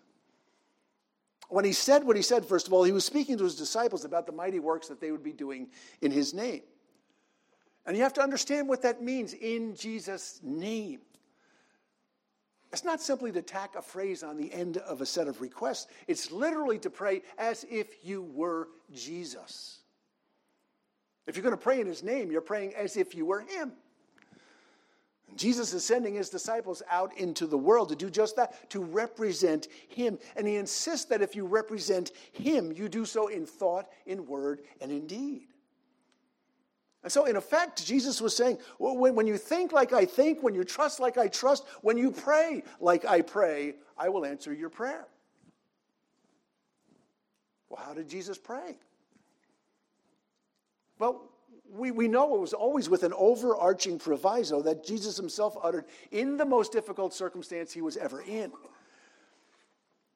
When 1.49 1.65
he 1.65 1.73
said 1.73 2.05
what 2.05 2.15
he 2.15 2.21
said, 2.21 2.45
first 2.45 2.67
of 2.67 2.73
all, 2.73 2.83
he 2.83 2.93
was 2.93 3.05
speaking 3.05 3.38
to 3.38 3.43
his 3.43 3.55
disciples 3.55 4.05
about 4.05 4.25
the 4.25 4.31
mighty 4.31 4.59
works 4.59 4.88
that 4.88 5.01
they 5.01 5.12
would 5.12 5.23
be 5.23 5.33
doing 5.33 5.67
in 6.01 6.12
his 6.12 6.33
name. 6.33 6.62
And 7.86 7.97
you 7.97 8.03
have 8.03 8.13
to 8.13 8.21
understand 8.21 8.69
what 8.69 8.81
that 8.83 9.03
means 9.03 9.33
in 9.33 9.75
Jesus' 9.75 10.39
name. 10.41 11.01
It's 12.73 12.83
not 12.83 12.99
simply 12.99 13.31
to 13.33 13.41
tack 13.43 13.75
a 13.75 13.83
phrase 13.83 14.23
on 14.23 14.36
the 14.36 14.51
end 14.51 14.77
of 14.77 14.99
a 14.99 15.05
set 15.05 15.27
of 15.27 15.41
requests, 15.41 15.86
it's 16.07 16.31
literally 16.31 16.79
to 16.79 16.89
pray 16.89 17.21
as 17.38 17.65
if 17.69 18.03
you 18.03 18.23
were 18.23 18.67
Jesus. 18.91 19.77
If 21.27 21.38
you're 21.38 21.43
going 21.43 21.55
to 21.55 21.62
pray 21.62 21.79
in 21.79 21.88
his 21.88 22.01
name, 22.01 22.31
you're 22.31 22.41
praying 22.41 22.73
as 22.73 22.97
if 22.97 23.13
you 23.13 23.27
were 23.27 23.41
him. 23.41 23.73
Jesus 25.36 25.71
is 25.73 25.86
sending 25.86 26.15
his 26.15 26.29
disciples 26.29 26.81
out 26.89 27.15
into 27.17 27.45
the 27.45 27.57
world 27.57 27.89
to 27.89 27.95
do 27.95 28.09
just 28.09 28.36
that, 28.38 28.69
to 28.71 28.83
represent 28.83 29.67
him. 29.88 30.17
And 30.36 30.47
he 30.47 30.55
insists 30.55 31.05
that 31.05 31.21
if 31.21 31.36
you 31.36 31.45
represent 31.45 32.12
him, 32.31 32.71
you 32.71 32.89
do 32.89 33.05
so 33.05 33.27
in 33.27 33.45
thought, 33.45 33.88
in 34.07 34.25
word, 34.25 34.62
and 34.81 34.91
in 34.91 35.05
deed. 35.05 35.53
And 37.04 37.12
so, 37.12 37.26
in 37.26 37.36
effect, 37.36 37.86
Jesus 37.86 38.22
was 38.22 38.36
saying, 38.36 38.58
when, 38.80 39.28
you 39.28 39.38
think 39.38 39.74
like 39.74 39.92
I 39.92 40.06
think, 40.06 40.42
when 40.42 40.56
you 40.56 40.63
trust 40.63 41.00
like 41.02 41.18
I 41.18 41.28
trust, 41.28 41.66
when 41.82 41.98
you 41.98 42.12
pray 42.12 42.63
like 42.80 43.06
I 43.06 43.22
pray, 43.22 43.76
I 43.98 44.10
will 44.10 44.26
answer 44.26 44.54
your 44.54 44.70
prayer. 44.70 45.06
Well, 47.70 47.84
how 47.86 47.94
did 47.94 48.08
Jesus 48.08 48.38
pray? 48.38 48.78
Well, 50.98 51.30
we, 51.70 51.92
we 51.92 52.08
know 52.08 52.36
it 52.36 52.39
was 52.39 52.54
always 52.54 52.88
with 52.88 53.04
an 53.04 53.13
overarching 53.18 54.00
proviso 54.00 54.62
that 54.62 54.86
Jesus 54.86 55.18
himself 55.18 55.58
uttered 55.62 55.86
in 56.12 56.38
the 56.38 56.46
most 56.46 56.72
difficult 56.72 57.13
circumstance 57.13 57.74
he 57.74 57.82
was 57.82 57.98
ever 57.98 58.22
in. 58.22 58.52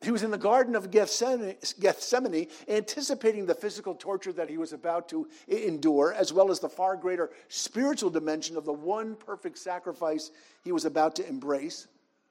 He 0.01 0.11
was 0.11 0.21
in 0.21 0.29
the 0.29 0.37
Garden 0.37 0.75
of 0.75 0.91
Gethsemane, 0.91 2.47
anticipating 2.67 3.45
the 3.45 3.55
physical 3.55 3.95
torture 3.95 4.31
that 4.33 4.49
he 4.49 4.57
was 4.57 4.71
about 4.71 5.09
to 5.09 5.27
endure, 5.47 6.13
as 6.13 6.31
well 6.31 6.51
as 6.51 6.59
the 6.59 6.69
far 6.69 6.95
greater 6.95 7.31
spiritual 7.47 8.11
dimension 8.11 8.57
of 8.57 8.65
the 8.65 8.73
one 8.73 9.15
perfect 9.15 9.57
sacrifice 9.57 10.29
he 10.63 10.71
was 10.71 10.85
about 10.85 11.15
to 11.15 11.27
embrace, 11.27 11.87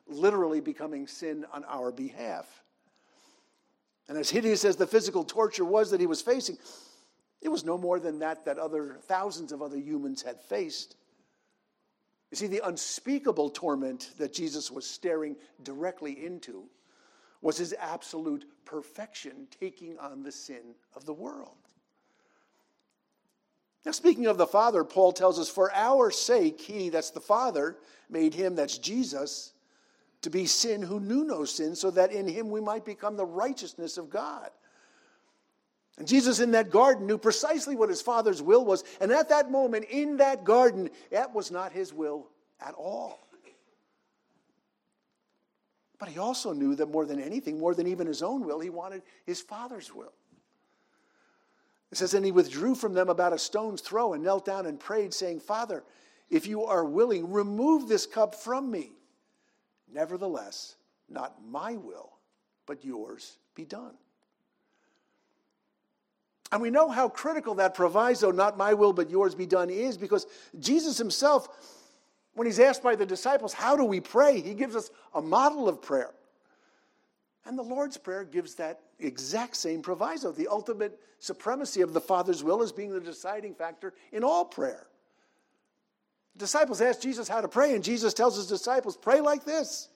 literally 0.06 0.60
becoming 0.60 1.08
sin 1.08 1.44
on 1.52 1.64
our 1.64 1.90
behalf. 1.90 2.46
And 4.08 4.16
as 4.16 4.30
hideous 4.30 4.64
as 4.64 4.76
the 4.76 4.86
physical 4.86 5.24
torture 5.24 5.64
was 5.64 5.90
that 5.90 6.00
he 6.00 6.06
was 6.06 6.22
facing, 6.22 6.58
it 7.42 7.48
was 7.48 7.64
no 7.64 7.76
more 7.76 7.98
than 7.98 8.20
that 8.20 8.44
that 8.44 8.58
other 8.58 8.98
thousands 9.02 9.50
of 9.50 9.60
other 9.60 9.76
humans 9.76 10.22
had 10.22 10.40
faced. 10.40 10.94
You 12.30 12.36
see, 12.36 12.46
the 12.46 12.64
unspeakable 12.64 13.50
torment 13.50 14.12
that 14.18 14.32
Jesus 14.32 14.70
was 14.70 14.86
staring 14.86 15.36
directly 15.64 16.24
into 16.24 16.68
was 17.42 17.56
his 17.56 17.74
absolute 17.78 18.44
perfection 18.64 19.46
taking 19.60 19.98
on 19.98 20.22
the 20.22 20.32
sin 20.32 20.74
of 20.94 21.04
the 21.04 21.12
world. 21.12 21.56
Now, 23.84 23.92
speaking 23.92 24.26
of 24.26 24.36
the 24.36 24.46
Father, 24.46 24.82
Paul 24.82 25.12
tells 25.12 25.38
us, 25.38 25.48
For 25.48 25.72
our 25.72 26.10
sake, 26.10 26.60
he, 26.60 26.88
that's 26.88 27.10
the 27.10 27.20
Father, 27.20 27.76
made 28.10 28.34
him, 28.34 28.56
that's 28.56 28.78
Jesus, 28.78 29.52
to 30.22 30.30
be 30.30 30.46
sin 30.46 30.82
who 30.82 30.98
knew 30.98 31.24
no 31.24 31.44
sin, 31.44 31.76
so 31.76 31.90
that 31.92 32.10
in 32.10 32.26
him 32.26 32.50
we 32.50 32.60
might 32.60 32.84
become 32.84 33.16
the 33.16 33.24
righteousness 33.24 33.96
of 33.96 34.10
God. 34.10 34.50
And 35.98 36.06
Jesus 36.06 36.40
in 36.40 36.50
that 36.50 36.70
garden 36.70 37.06
knew 37.06 37.16
precisely 37.16 37.76
what 37.76 37.88
his 37.88 38.02
Father's 38.02 38.42
will 38.42 38.64
was. 38.64 38.84
And 39.00 39.10
at 39.12 39.28
that 39.30 39.50
moment, 39.50 39.86
in 39.86 40.18
that 40.18 40.44
garden, 40.44 40.90
that 41.10 41.34
was 41.34 41.50
not 41.50 41.72
his 41.72 41.94
will 41.94 42.26
at 42.60 42.74
all. 42.74 43.25
But 45.98 46.08
he 46.08 46.18
also 46.18 46.52
knew 46.52 46.74
that 46.76 46.90
more 46.90 47.06
than 47.06 47.20
anything, 47.20 47.58
more 47.58 47.74
than 47.74 47.86
even 47.86 48.06
his 48.06 48.22
own 48.22 48.44
will, 48.44 48.60
he 48.60 48.70
wanted 48.70 49.02
his 49.24 49.40
father's 49.40 49.94
will. 49.94 50.12
It 51.90 51.98
says, 51.98 52.14
And 52.14 52.24
he 52.24 52.32
withdrew 52.32 52.74
from 52.74 52.92
them 52.92 53.08
about 53.08 53.32
a 53.32 53.38
stone's 53.38 53.80
throw 53.80 54.12
and 54.12 54.22
knelt 54.22 54.44
down 54.44 54.66
and 54.66 54.78
prayed, 54.78 55.14
saying, 55.14 55.40
Father, 55.40 55.84
if 56.28 56.46
you 56.46 56.64
are 56.64 56.84
willing, 56.84 57.30
remove 57.30 57.88
this 57.88 58.06
cup 58.06 58.34
from 58.34 58.70
me. 58.70 58.92
Nevertheless, 59.92 60.76
not 61.08 61.36
my 61.46 61.76
will, 61.76 62.12
but 62.66 62.84
yours 62.84 63.38
be 63.54 63.64
done. 63.64 63.94
And 66.52 66.60
we 66.60 66.70
know 66.70 66.88
how 66.88 67.08
critical 67.08 67.54
that 67.56 67.74
proviso, 67.74 68.30
not 68.30 68.56
my 68.56 68.74
will, 68.74 68.92
but 68.92 69.10
yours 69.10 69.34
be 69.34 69.46
done, 69.46 69.70
is 69.70 69.96
because 69.96 70.26
Jesus 70.58 70.98
himself 70.98 71.48
when 72.36 72.46
he's 72.46 72.60
asked 72.60 72.82
by 72.82 72.94
the 72.94 73.06
disciples, 73.06 73.52
How 73.52 73.76
do 73.76 73.84
we 73.84 73.98
pray? 73.98 74.40
he 74.40 74.54
gives 74.54 74.76
us 74.76 74.90
a 75.14 75.20
model 75.20 75.68
of 75.68 75.82
prayer. 75.82 76.12
And 77.46 77.58
the 77.58 77.62
Lord's 77.62 77.96
Prayer 77.96 78.24
gives 78.24 78.56
that 78.56 78.80
exact 78.98 79.56
same 79.56 79.80
proviso 79.80 80.32
the 80.32 80.48
ultimate 80.48 81.00
supremacy 81.18 81.80
of 81.80 81.92
the 81.92 82.00
Father's 82.00 82.44
will 82.44 82.62
as 82.62 82.72
being 82.72 82.90
the 82.90 83.00
deciding 83.00 83.54
factor 83.54 83.94
in 84.12 84.22
all 84.22 84.44
prayer. 84.44 84.86
The 86.34 86.40
disciples 86.40 86.80
ask 86.80 87.00
Jesus 87.00 87.28
how 87.28 87.40
to 87.40 87.48
pray, 87.48 87.74
and 87.74 87.82
Jesus 87.82 88.12
tells 88.12 88.36
his 88.36 88.48
disciples, 88.48 88.96
Pray 88.96 89.20
like 89.20 89.44
this 89.44 89.88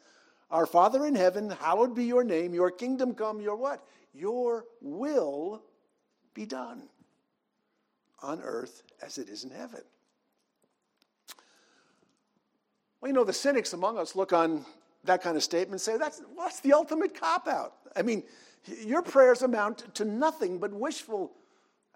Our 0.51 0.65
Father 0.65 1.05
in 1.07 1.15
heaven, 1.15 1.51
hallowed 1.51 1.95
be 1.95 2.05
your 2.05 2.25
name, 2.25 2.55
your 2.55 2.71
kingdom 2.71 3.15
come, 3.15 3.41
your 3.41 3.57
what? 3.57 3.85
Your 4.15 4.65
will 4.81 5.63
be 6.33 6.47
done 6.47 6.89
on 8.23 8.41
earth 8.41 8.83
as 9.03 9.19
it 9.19 9.29
is 9.29 9.45
in 9.45 9.51
heaven. 9.51 9.83
Well, 13.01 13.09
you 13.09 13.15
know, 13.15 13.25
the 13.25 13.33
cynics 13.33 13.73
among 13.73 13.99
us 13.99 14.15
look 14.15 14.33
on 14.33 14.65
that 15.05 15.23
kind 15.23 15.37
of 15.37 15.43
statement 15.43 15.73
and 15.73 15.81
say, 15.81 15.97
that's, 15.97 16.21
well, 16.35 16.47
that's 16.47 16.61
the 16.61 16.73
ultimate 16.73 17.19
cop 17.19 17.49
out. 17.49 17.75
I 17.97 18.03
mean, 18.03 18.23
your 18.85 19.03
prayers 19.03 19.43
amount 19.43 19.95
to 19.95 20.05
nothing 20.05 20.59
but 20.59 20.73
wishful, 20.73 21.33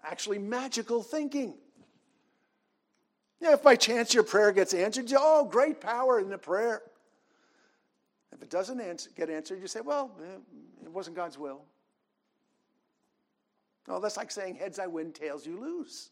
actually 0.03 0.39
magical 0.39 1.03
thinking. 1.03 1.53
Yeah, 3.39 3.53
if 3.53 3.61
by 3.61 3.75
chance 3.75 4.13
your 4.13 4.23
prayer 4.23 4.51
gets 4.51 4.73
answered, 4.73 5.11
you, 5.11 5.17
oh, 5.19 5.45
great 5.45 5.79
power 5.79 6.19
in 6.19 6.29
the 6.29 6.37
prayer. 6.37 6.81
If 8.31 8.41
it 8.41 8.49
doesn't 8.49 8.81
answer, 8.81 9.09
get 9.15 9.29
answered, 9.29 9.61
you 9.61 9.67
say, 9.67 9.81
well, 9.81 10.11
eh, 10.21 10.37
it 10.83 10.91
wasn't 10.91 11.15
God's 11.15 11.37
will. 11.37 11.61
No, 13.87 13.99
that's 13.99 14.17
like 14.17 14.31
saying 14.31 14.55
heads 14.55 14.79
I 14.79 14.87
win, 14.87 15.11
tails 15.11 15.45
you 15.45 15.59
lose. 15.59 16.09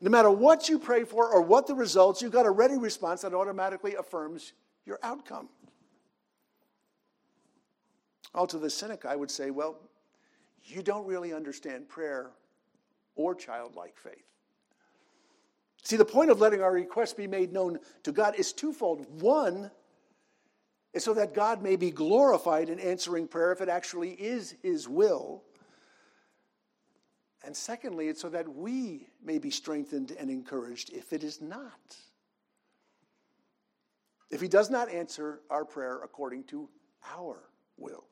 No 0.00 0.10
matter 0.10 0.30
what 0.30 0.68
you 0.68 0.78
pray 0.78 1.04
for 1.04 1.28
or 1.28 1.42
what 1.42 1.66
the 1.66 1.74
results, 1.74 2.22
you've 2.22 2.32
got 2.32 2.46
a 2.46 2.50
ready 2.50 2.76
response 2.76 3.22
that 3.22 3.34
automatically 3.34 3.96
affirms 3.96 4.52
your 4.86 4.98
outcome. 5.02 5.48
All 8.34 8.46
to 8.46 8.58
the 8.58 8.70
cynic, 8.70 9.04
I 9.04 9.16
would 9.16 9.30
say, 9.30 9.50
well, 9.50 9.78
you 10.64 10.82
don't 10.82 11.06
really 11.06 11.32
understand 11.32 11.88
prayer 11.88 12.30
or 13.16 13.34
childlike 13.34 13.96
faith. 13.96 14.24
See, 15.82 15.96
the 15.96 16.04
point 16.04 16.30
of 16.30 16.40
letting 16.40 16.62
our 16.62 16.72
requests 16.72 17.14
be 17.14 17.26
made 17.26 17.52
known 17.52 17.78
to 18.02 18.12
God 18.12 18.34
is 18.36 18.52
twofold. 18.52 19.06
One 19.22 19.70
is 20.92 21.04
so 21.04 21.14
that 21.14 21.34
God 21.34 21.62
may 21.62 21.76
be 21.76 21.90
glorified 21.90 22.68
in 22.68 22.78
answering 22.78 23.26
prayer 23.26 23.52
if 23.52 23.60
it 23.60 23.68
actually 23.68 24.10
is 24.12 24.54
His 24.62 24.88
will. 24.88 25.42
And 27.44 27.56
secondly, 27.56 28.08
it's 28.08 28.20
so 28.20 28.28
that 28.30 28.48
we 28.48 29.08
may 29.22 29.38
be 29.38 29.50
strengthened 29.50 30.14
and 30.18 30.30
encouraged 30.30 30.92
if 30.92 31.12
it 31.12 31.22
is 31.22 31.40
not. 31.40 31.96
If 34.30 34.40
he 34.40 34.48
does 34.48 34.70
not 34.70 34.90
answer 34.90 35.40
our 35.48 35.64
prayer 35.64 36.00
according 36.02 36.44
to 36.44 36.68
our 37.14 37.38
will. 37.76 38.04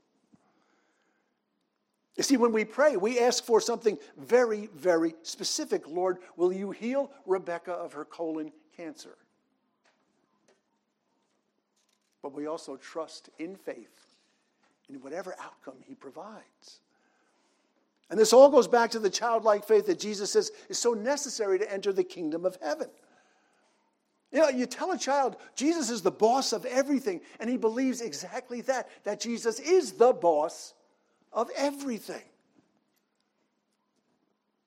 You 2.16 2.22
see, 2.22 2.38
when 2.38 2.52
we 2.52 2.64
pray, 2.64 2.96
we 2.96 3.18
ask 3.18 3.44
for 3.44 3.60
something 3.60 3.98
very, 4.16 4.70
very 4.74 5.14
specific. 5.22 5.86
Lord, 5.86 6.18
will 6.36 6.52
you 6.52 6.70
heal 6.70 7.10
Rebecca 7.26 7.72
of 7.72 7.92
her 7.92 8.06
colon 8.06 8.52
cancer? 8.74 9.18
But 12.22 12.32
we 12.32 12.46
also 12.46 12.76
trust 12.76 13.28
in 13.38 13.54
faith 13.54 14.16
in 14.88 14.96
whatever 15.02 15.34
outcome 15.38 15.76
he 15.86 15.94
provides. 15.94 16.80
And 18.08 18.18
this 18.18 18.32
all 18.32 18.48
goes 18.48 18.68
back 18.68 18.90
to 18.92 18.98
the 18.98 19.10
childlike 19.10 19.66
faith 19.66 19.86
that 19.86 19.98
Jesus 19.98 20.32
says 20.32 20.52
is 20.68 20.78
so 20.78 20.94
necessary 20.94 21.58
to 21.58 21.72
enter 21.72 21.92
the 21.92 22.04
kingdom 22.04 22.44
of 22.44 22.56
heaven. 22.62 22.88
You 24.32 24.40
know, 24.40 24.48
you 24.48 24.66
tell 24.66 24.92
a 24.92 24.98
child 24.98 25.36
Jesus 25.54 25.90
is 25.90 26.02
the 26.02 26.10
boss 26.10 26.52
of 26.52 26.64
everything, 26.66 27.20
and 27.40 27.48
he 27.48 27.56
believes 27.56 28.00
exactly 28.00 28.60
that, 28.62 28.88
that 29.04 29.20
Jesus 29.20 29.58
is 29.60 29.92
the 29.92 30.12
boss 30.12 30.74
of 31.32 31.48
everything. 31.56 32.22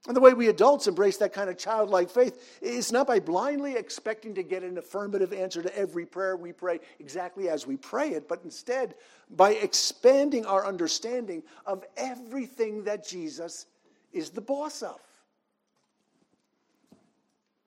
And 0.07 0.15
the 0.15 0.21
way 0.21 0.33
we 0.33 0.47
adults 0.47 0.87
embrace 0.87 1.17
that 1.17 1.33
kind 1.33 1.49
of 1.49 1.57
childlike 1.57 2.09
faith 2.09 2.59
is 2.61 2.91
not 2.91 3.05
by 3.05 3.19
blindly 3.19 3.75
expecting 3.75 4.33
to 4.35 4.43
get 4.43 4.63
an 4.63 4.77
affirmative 4.77 5.33
answer 5.33 5.61
to 5.61 5.77
every 5.77 6.05
prayer 6.05 6.37
we 6.37 6.53
pray 6.53 6.79
exactly 6.99 7.49
as 7.49 7.67
we 7.67 7.75
pray 7.75 8.11
it, 8.11 8.27
but 8.27 8.39
instead 8.45 8.95
by 9.31 9.51
expanding 9.51 10.45
our 10.45 10.65
understanding 10.65 11.43
of 11.65 11.83
everything 11.97 12.85
that 12.85 13.05
Jesus 13.05 13.65
is 14.13 14.29
the 14.29 14.41
boss 14.41 14.81
of. 14.81 14.99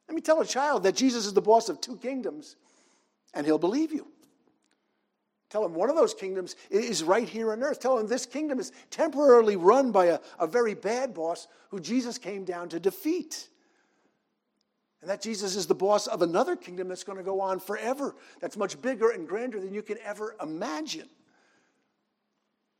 Let 0.08 0.14
me 0.14 0.22
tell 0.22 0.40
a 0.40 0.46
child 0.46 0.82
that 0.84 0.96
Jesus 0.96 1.26
is 1.26 1.34
the 1.34 1.42
boss 1.42 1.68
of 1.68 1.80
two 1.80 1.96
kingdoms, 1.96 2.56
and 3.34 3.46
he'll 3.46 3.58
believe 3.58 3.92
you. 3.92 4.06
Tell 5.52 5.66
him 5.66 5.74
one 5.74 5.90
of 5.90 5.96
those 5.96 6.14
kingdoms 6.14 6.56
is 6.70 7.02
right 7.02 7.28
here 7.28 7.52
on 7.52 7.62
earth. 7.62 7.78
Tell 7.78 7.98
him 7.98 8.06
this 8.06 8.24
kingdom 8.24 8.58
is 8.58 8.72
temporarily 8.88 9.56
run 9.56 9.92
by 9.92 10.06
a, 10.06 10.18
a 10.38 10.46
very 10.46 10.72
bad 10.72 11.12
boss 11.12 11.46
who 11.68 11.78
Jesus 11.78 12.16
came 12.16 12.46
down 12.46 12.70
to 12.70 12.80
defeat. 12.80 13.50
And 15.02 15.10
that 15.10 15.20
Jesus 15.20 15.54
is 15.54 15.66
the 15.66 15.74
boss 15.74 16.06
of 16.06 16.22
another 16.22 16.56
kingdom 16.56 16.88
that's 16.88 17.04
going 17.04 17.18
to 17.18 17.24
go 17.24 17.42
on 17.42 17.60
forever, 17.60 18.16
that's 18.40 18.56
much 18.56 18.80
bigger 18.80 19.10
and 19.10 19.28
grander 19.28 19.60
than 19.60 19.74
you 19.74 19.82
can 19.82 19.98
ever 20.02 20.36
imagine. 20.40 21.10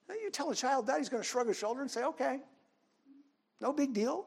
Now 0.09 0.15
you 0.15 0.31
tell 0.31 0.51
a 0.51 0.55
child 0.55 0.87
that, 0.87 0.97
he's 0.97 1.11
going 1.11 1.23
to 1.23 1.29
shrug 1.29 1.49
his 1.49 1.59
shoulder 1.59 1.83
and 1.83 1.91
say, 1.91 2.05
okay, 2.05 2.41
no 3.61 3.75
big 3.75 3.93
deal. 3.93 4.25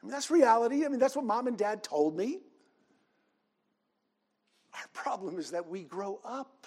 I 0.00 0.06
mean, 0.06 0.12
that's 0.12 0.30
reality. 0.30 0.84
I 0.84 0.88
mean, 0.88 1.00
that's 1.00 1.16
what 1.16 1.24
mom 1.24 1.48
and 1.48 1.58
dad 1.58 1.82
told 1.82 2.16
me. 2.16 2.38
Our 4.72 4.86
problem 4.92 5.40
is 5.40 5.50
that 5.50 5.68
we 5.68 5.82
grow 5.82 6.20
up. 6.24 6.64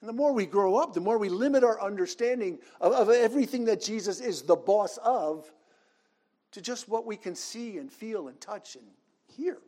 And 0.00 0.08
the 0.08 0.14
more 0.14 0.32
we 0.32 0.46
grow 0.46 0.76
up, 0.76 0.94
the 0.94 1.00
more 1.00 1.18
we 1.18 1.28
limit 1.28 1.62
our 1.62 1.80
understanding 1.80 2.58
of, 2.80 2.92
of, 2.92 3.10
everything 3.10 3.66
that 3.66 3.82
Jesus 3.82 4.20
is 4.20 4.42
the 4.42 4.56
boss 4.56 4.98
of 4.98 5.50
to 6.52 6.60
just 6.60 6.88
what 6.88 7.04
we 7.04 7.16
can 7.16 7.34
see 7.34 7.78
and 7.78 7.92
feel 7.92 8.28
and 8.28 8.40
touch 8.40 8.76
and 8.76 8.84
hear. 9.36 9.58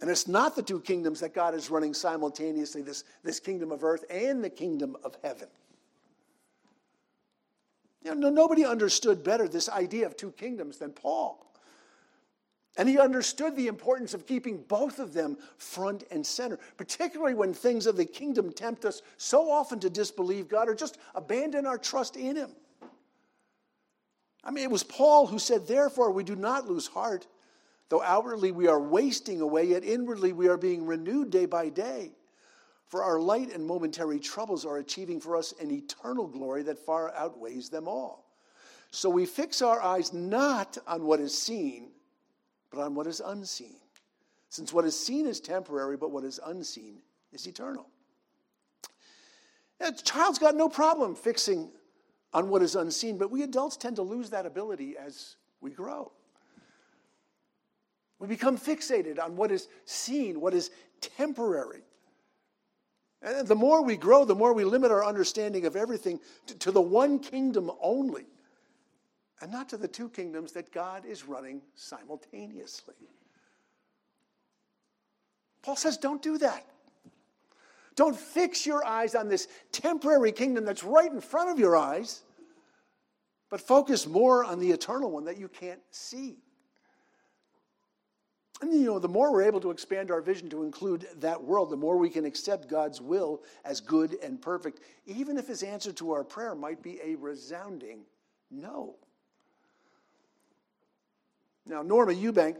And 0.00 0.10
it's 0.10 0.28
not 0.28 0.54
the 0.54 0.62
two 0.62 0.80
kingdoms 0.80 1.20
that 1.20 1.32
God 1.32 1.54
is 1.54 1.70
running 1.70 1.94
simultaneously 1.94 2.82
this, 2.82 3.04
this 3.24 3.40
kingdom 3.40 3.72
of 3.72 3.82
earth 3.82 4.04
and 4.10 4.44
the 4.44 4.50
kingdom 4.50 4.96
of 5.02 5.16
heaven. 5.22 5.48
You 8.04 8.14
know, 8.14 8.30
nobody 8.30 8.64
understood 8.64 9.24
better 9.24 9.48
this 9.48 9.70
idea 9.70 10.06
of 10.06 10.16
two 10.16 10.32
kingdoms 10.32 10.76
than 10.76 10.92
Paul. 10.92 11.45
And 12.76 12.88
he 12.88 12.98
understood 12.98 13.56
the 13.56 13.68
importance 13.68 14.12
of 14.12 14.26
keeping 14.26 14.58
both 14.68 14.98
of 14.98 15.14
them 15.14 15.38
front 15.56 16.04
and 16.10 16.26
center, 16.26 16.58
particularly 16.76 17.34
when 17.34 17.54
things 17.54 17.86
of 17.86 17.96
the 17.96 18.04
kingdom 18.04 18.52
tempt 18.52 18.84
us 18.84 19.00
so 19.16 19.50
often 19.50 19.80
to 19.80 19.88
disbelieve 19.88 20.48
God 20.48 20.68
or 20.68 20.74
just 20.74 20.98
abandon 21.14 21.64
our 21.64 21.78
trust 21.78 22.16
in 22.16 22.36
Him. 22.36 22.50
I 24.44 24.50
mean, 24.50 24.64
it 24.64 24.70
was 24.70 24.82
Paul 24.82 25.26
who 25.26 25.38
said, 25.38 25.66
Therefore, 25.66 26.10
we 26.10 26.22
do 26.22 26.36
not 26.36 26.68
lose 26.68 26.86
heart. 26.86 27.26
Though 27.88 28.02
outwardly 28.02 28.52
we 28.52 28.66
are 28.66 28.80
wasting 28.80 29.40
away, 29.40 29.64
yet 29.64 29.84
inwardly 29.84 30.32
we 30.32 30.48
are 30.48 30.58
being 30.58 30.84
renewed 30.84 31.30
day 31.30 31.46
by 31.46 31.68
day. 31.68 32.12
For 32.88 33.02
our 33.02 33.18
light 33.18 33.52
and 33.52 33.66
momentary 33.66 34.18
troubles 34.18 34.64
are 34.64 34.78
achieving 34.78 35.20
for 35.20 35.36
us 35.36 35.54
an 35.60 35.70
eternal 35.70 36.26
glory 36.26 36.62
that 36.64 36.78
far 36.78 37.12
outweighs 37.14 37.68
them 37.68 37.88
all. 37.88 38.26
So 38.90 39.08
we 39.08 39.26
fix 39.26 39.62
our 39.62 39.80
eyes 39.80 40.12
not 40.12 40.78
on 40.86 41.04
what 41.04 41.20
is 41.20 41.36
seen, 41.36 41.90
but 42.70 42.80
on 42.80 42.94
what 42.94 43.06
is 43.06 43.20
unseen. 43.20 43.76
Since 44.48 44.72
what 44.72 44.84
is 44.84 44.98
seen 44.98 45.26
is 45.26 45.40
temporary, 45.40 45.96
but 45.96 46.10
what 46.10 46.24
is 46.24 46.40
unseen 46.44 46.98
is 47.32 47.46
eternal. 47.46 47.86
A 49.80 49.92
child's 49.92 50.38
got 50.38 50.54
no 50.54 50.68
problem 50.68 51.14
fixing 51.14 51.70
on 52.32 52.48
what 52.48 52.62
is 52.62 52.76
unseen, 52.76 53.18
but 53.18 53.30
we 53.30 53.42
adults 53.42 53.76
tend 53.76 53.96
to 53.96 54.02
lose 54.02 54.30
that 54.30 54.46
ability 54.46 54.96
as 54.96 55.36
we 55.60 55.70
grow. 55.70 56.12
We 58.18 58.26
become 58.26 58.56
fixated 58.56 59.22
on 59.22 59.36
what 59.36 59.50
is 59.50 59.68
seen, 59.84 60.40
what 60.40 60.54
is 60.54 60.70
temporary. 61.00 61.82
And 63.22 63.46
the 63.46 63.54
more 63.54 63.82
we 63.82 63.96
grow, 63.96 64.24
the 64.24 64.34
more 64.34 64.52
we 64.52 64.64
limit 64.64 64.90
our 64.90 65.04
understanding 65.04 65.66
of 65.66 65.76
everything 65.76 66.20
to, 66.46 66.58
to, 66.58 66.70
the 66.70 66.80
one 66.80 67.18
kingdom 67.18 67.70
only, 67.80 68.24
and 69.40 69.52
not 69.52 69.68
to 69.70 69.76
the 69.76 69.88
two 69.88 70.08
kingdoms 70.08 70.52
that 70.52 70.72
God 70.72 71.04
is 71.04 71.26
running 71.26 71.60
simultaneously. 71.74 72.94
Paul 75.62 75.76
says, 75.76 75.96
don't 75.96 76.22
do 76.22 76.38
that. 76.38 76.64
Don't 77.96 78.16
fix 78.16 78.66
your 78.66 78.84
eyes 78.84 79.14
on 79.14 79.28
this 79.28 79.48
temporary 79.72 80.30
kingdom 80.30 80.64
that's 80.64 80.84
right 80.84 81.10
in 81.10 81.20
front 81.20 81.50
of 81.50 81.58
your 81.58 81.76
eyes, 81.76 82.22
but 83.50 83.60
focus 83.60 84.06
more 84.06 84.44
on 84.44 84.60
the 84.60 84.70
eternal 84.70 85.10
one 85.10 85.24
that 85.24 85.38
you 85.38 85.48
can't 85.48 85.80
see. 85.90 86.36
And 88.62 88.72
you 88.72 88.84
know, 88.84 88.98
the 88.98 89.08
more 89.08 89.32
we're 89.32 89.42
able 89.42 89.60
to 89.60 89.70
expand 89.70 90.10
our 90.10 90.20
vision 90.20 90.48
to 90.50 90.62
include 90.62 91.06
that 91.16 91.42
world, 91.42 91.70
the 91.70 91.76
more 91.76 91.98
we 91.98 92.08
can 92.08 92.24
accept 92.24 92.68
God's 92.68 93.00
will 93.00 93.42
as 93.64 93.80
good 93.80 94.16
and 94.22 94.40
perfect, 94.40 94.80
even 95.06 95.36
if 95.36 95.46
his 95.46 95.62
answer 95.62 95.92
to 95.94 96.12
our 96.12 96.24
prayer 96.24 96.54
might 96.54 96.82
be 96.82 96.98
a 97.02 97.16
resounding 97.16 98.00
no. 98.50 98.96
Now, 101.66 101.82
Norma 101.82 102.12
Eubank, 102.12 102.56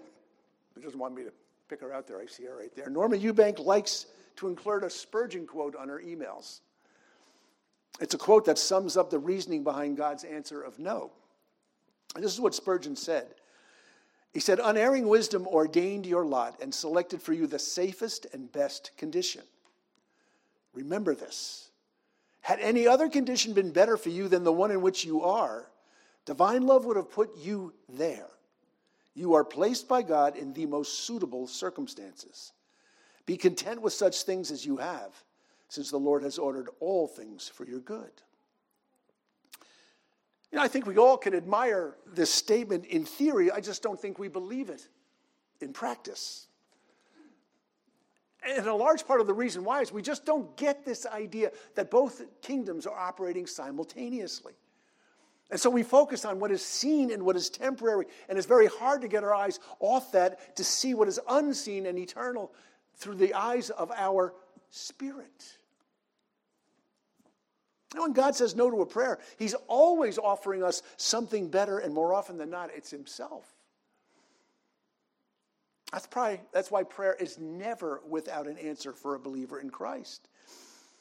who 0.75 0.81
doesn't 0.81 0.99
want 0.99 1.14
me 1.14 1.23
to 1.23 1.33
pick 1.69 1.81
her 1.81 1.92
out 1.92 2.07
there, 2.07 2.21
I 2.21 2.27
see 2.27 2.45
her 2.45 2.57
right 2.57 2.75
there. 2.75 2.90
Norma 2.90 3.16
Eubank 3.16 3.64
likes 3.64 4.07
to 4.37 4.49
include 4.49 4.83
a 4.83 4.90
Spurgeon 4.90 5.47
quote 5.47 5.77
on 5.77 5.88
her 5.88 6.01
emails. 6.01 6.61
It's 8.01 8.14
a 8.14 8.19
quote 8.19 8.45
that 8.47 8.59
sums 8.59 8.97
up 8.97 9.11
the 9.11 9.19
reasoning 9.19 9.64
behind 9.64 9.97
God's 9.97 10.25
answer 10.25 10.61
of 10.61 10.79
no. 10.79 11.11
And 12.14 12.23
this 12.23 12.33
is 12.33 12.40
what 12.40 12.55
Spurgeon 12.55 12.97
said. 12.97 13.27
He 14.35 14.40
said, 14.40 14.61
Unerring 14.62 15.09
wisdom 15.09 15.47
ordained 15.47 16.05
your 16.05 16.25
lot 16.25 16.61
and 16.61 16.75
selected 16.75 17.23
for 17.23 17.33
you 17.33 17.47
the 17.47 17.59
safest 17.59 18.27
and 18.35 18.53
best 18.53 18.90
condition. 18.99 19.42
Remember 20.75 21.14
this. 21.14 21.71
Had 22.42 22.61
any 22.61 22.87
other 22.87 23.09
condition 23.09 23.55
been 23.55 23.73
better 23.73 23.97
for 23.97 24.11
you 24.11 24.29
than 24.29 24.45
the 24.45 24.53
one 24.53 24.71
in 24.71 24.83
which 24.83 25.05
you 25.05 25.23
are, 25.23 25.71
divine 26.27 26.66
love 26.66 26.85
would 26.85 26.97
have 26.97 27.11
put 27.11 27.37
you 27.38 27.73
there. 27.88 28.29
You 29.16 29.33
are 29.33 29.44
placed 29.44 29.88
by 29.88 30.02
God 30.02 30.37
in 30.37 30.52
the 30.52 30.66
most 30.66 31.07
suitable 31.07 31.46
circumstances. 31.46 32.52
Be 33.24 33.38
content 33.38 33.81
with 33.81 33.94
such 33.94 34.22
things 34.22 34.50
as 34.50 34.64
you 34.66 34.76
have, 34.76 35.11
since 35.68 35.90
the 35.90 35.96
Lord 35.96 36.22
has 36.22 36.38
ordered 36.38 36.68
all 36.81 37.09
things 37.09 37.48
for 37.48 37.64
your 37.64 37.81
good. 37.81 38.12
You 40.52 40.59
know, 40.59 40.62
I 40.62 40.68
think 40.68 40.87
we 40.87 40.98
all 40.98 41.16
can 41.16 41.35
admire 41.35 41.96
this 42.07 42.33
statement 42.33 42.85
in 42.85 43.07
theory. 43.07 43.50
I 43.50 43.61
just 43.61 43.83
don't 43.83 43.98
think 43.98 44.18
we 44.18 44.29
believe 44.29 44.68
it 44.68 44.87
in 45.62 45.72
practice. 45.72 46.46
And 48.46 48.66
a 48.66 48.74
large 48.74 49.07
part 49.07 49.22
of 49.22 49.26
the 49.26 49.35
reason 49.35 49.64
why 49.64 49.81
is 49.81 49.90
we 49.90 50.02
just 50.02 50.26
don't 50.26 50.55
get 50.59 50.85
this 50.85 51.07
idea 51.07 51.52
that 51.74 51.90
both 51.90 52.22
kingdoms 52.42 52.87
are 52.87 52.96
operating 52.96 53.46
simultaneously. 53.46 54.52
And 55.50 55.61
so 55.61 55.70
we 55.70 55.85
focus 55.85 56.24
on 56.24 56.40
what 56.40 56.50
is 56.50 56.64
seen 56.64 57.12
and 57.12 57.24
what 57.24 57.37
is 57.37 57.50
temporary, 57.50 58.06
and 58.28 58.37
it's 58.37 58.48
very 58.48 58.66
hard 58.66 59.02
to 59.02 59.09
get 59.09 59.22
our 59.22 59.35
eyes 59.35 59.61
off 59.78 60.12
that 60.12 60.56
to 60.56 60.64
see 60.64 60.92
what 60.94 61.06
is 61.06 61.20
unseen 61.28 61.87
and 61.87 61.98
eternal 61.98 62.52
through 62.96 63.14
the 63.14 63.35
eyes 63.35 63.70
of 63.70 63.92
our 63.92 64.35
spirit. 64.70 65.56
And 67.94 68.02
when 68.02 68.12
God 68.12 68.35
says 68.35 68.56
no 68.56 68.70
to 68.70 68.82
a 68.82 68.87
prayer, 68.87 69.20
He's 69.38 69.54
always 69.68 70.18
offering 70.18 70.64
us 70.64 70.82
something 70.96 71.48
better, 71.48 71.78
and 71.78 71.94
more 71.94 72.12
often 72.12 72.38
than 72.38 72.50
not, 72.50 72.70
it's 72.74 72.90
Himself. 72.90 73.46
That's, 75.92 76.09
probably, 76.09 76.40
that's 76.52 76.70
why 76.70 76.82
prayer 76.82 77.14
is 77.14 77.38
never 77.38 78.02
without 78.09 78.48
an 78.48 78.59
answer 78.59 78.92
for 78.92 79.14
a 79.14 79.20
believer 79.20 79.61
in 79.61 79.70
Christ. 79.70 80.28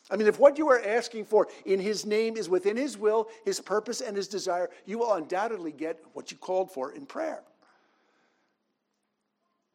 I 0.09 0.17
mean, 0.17 0.27
if 0.27 0.39
what 0.39 0.57
you 0.57 0.69
are 0.69 0.81
asking 0.81 1.25
for 1.25 1.47
in 1.65 1.79
His 1.79 2.05
name 2.05 2.37
is 2.37 2.47
within 2.47 2.77
His 2.77 2.97
will, 2.97 3.27
His 3.43 3.59
purpose, 3.59 4.01
and 4.01 4.15
His 4.15 4.27
desire, 4.27 4.69
you 4.85 4.99
will 4.99 5.13
undoubtedly 5.13 5.71
get 5.71 6.03
what 6.13 6.31
you 6.31 6.37
called 6.37 6.71
for 6.71 6.91
in 6.91 7.05
prayer. 7.05 7.41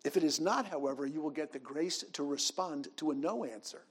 If 0.05 0.17
it 0.17 0.25
is 0.25 0.41
not, 0.41 0.67
however, 0.67 1.05
you 1.05 1.21
will 1.21 1.31
get 1.31 1.53
the 1.53 1.59
grace 1.59 2.05
to 2.13 2.25
respond 2.25 2.89
to 2.97 3.11
a 3.11 3.15
no 3.15 3.45
answer 3.45 3.83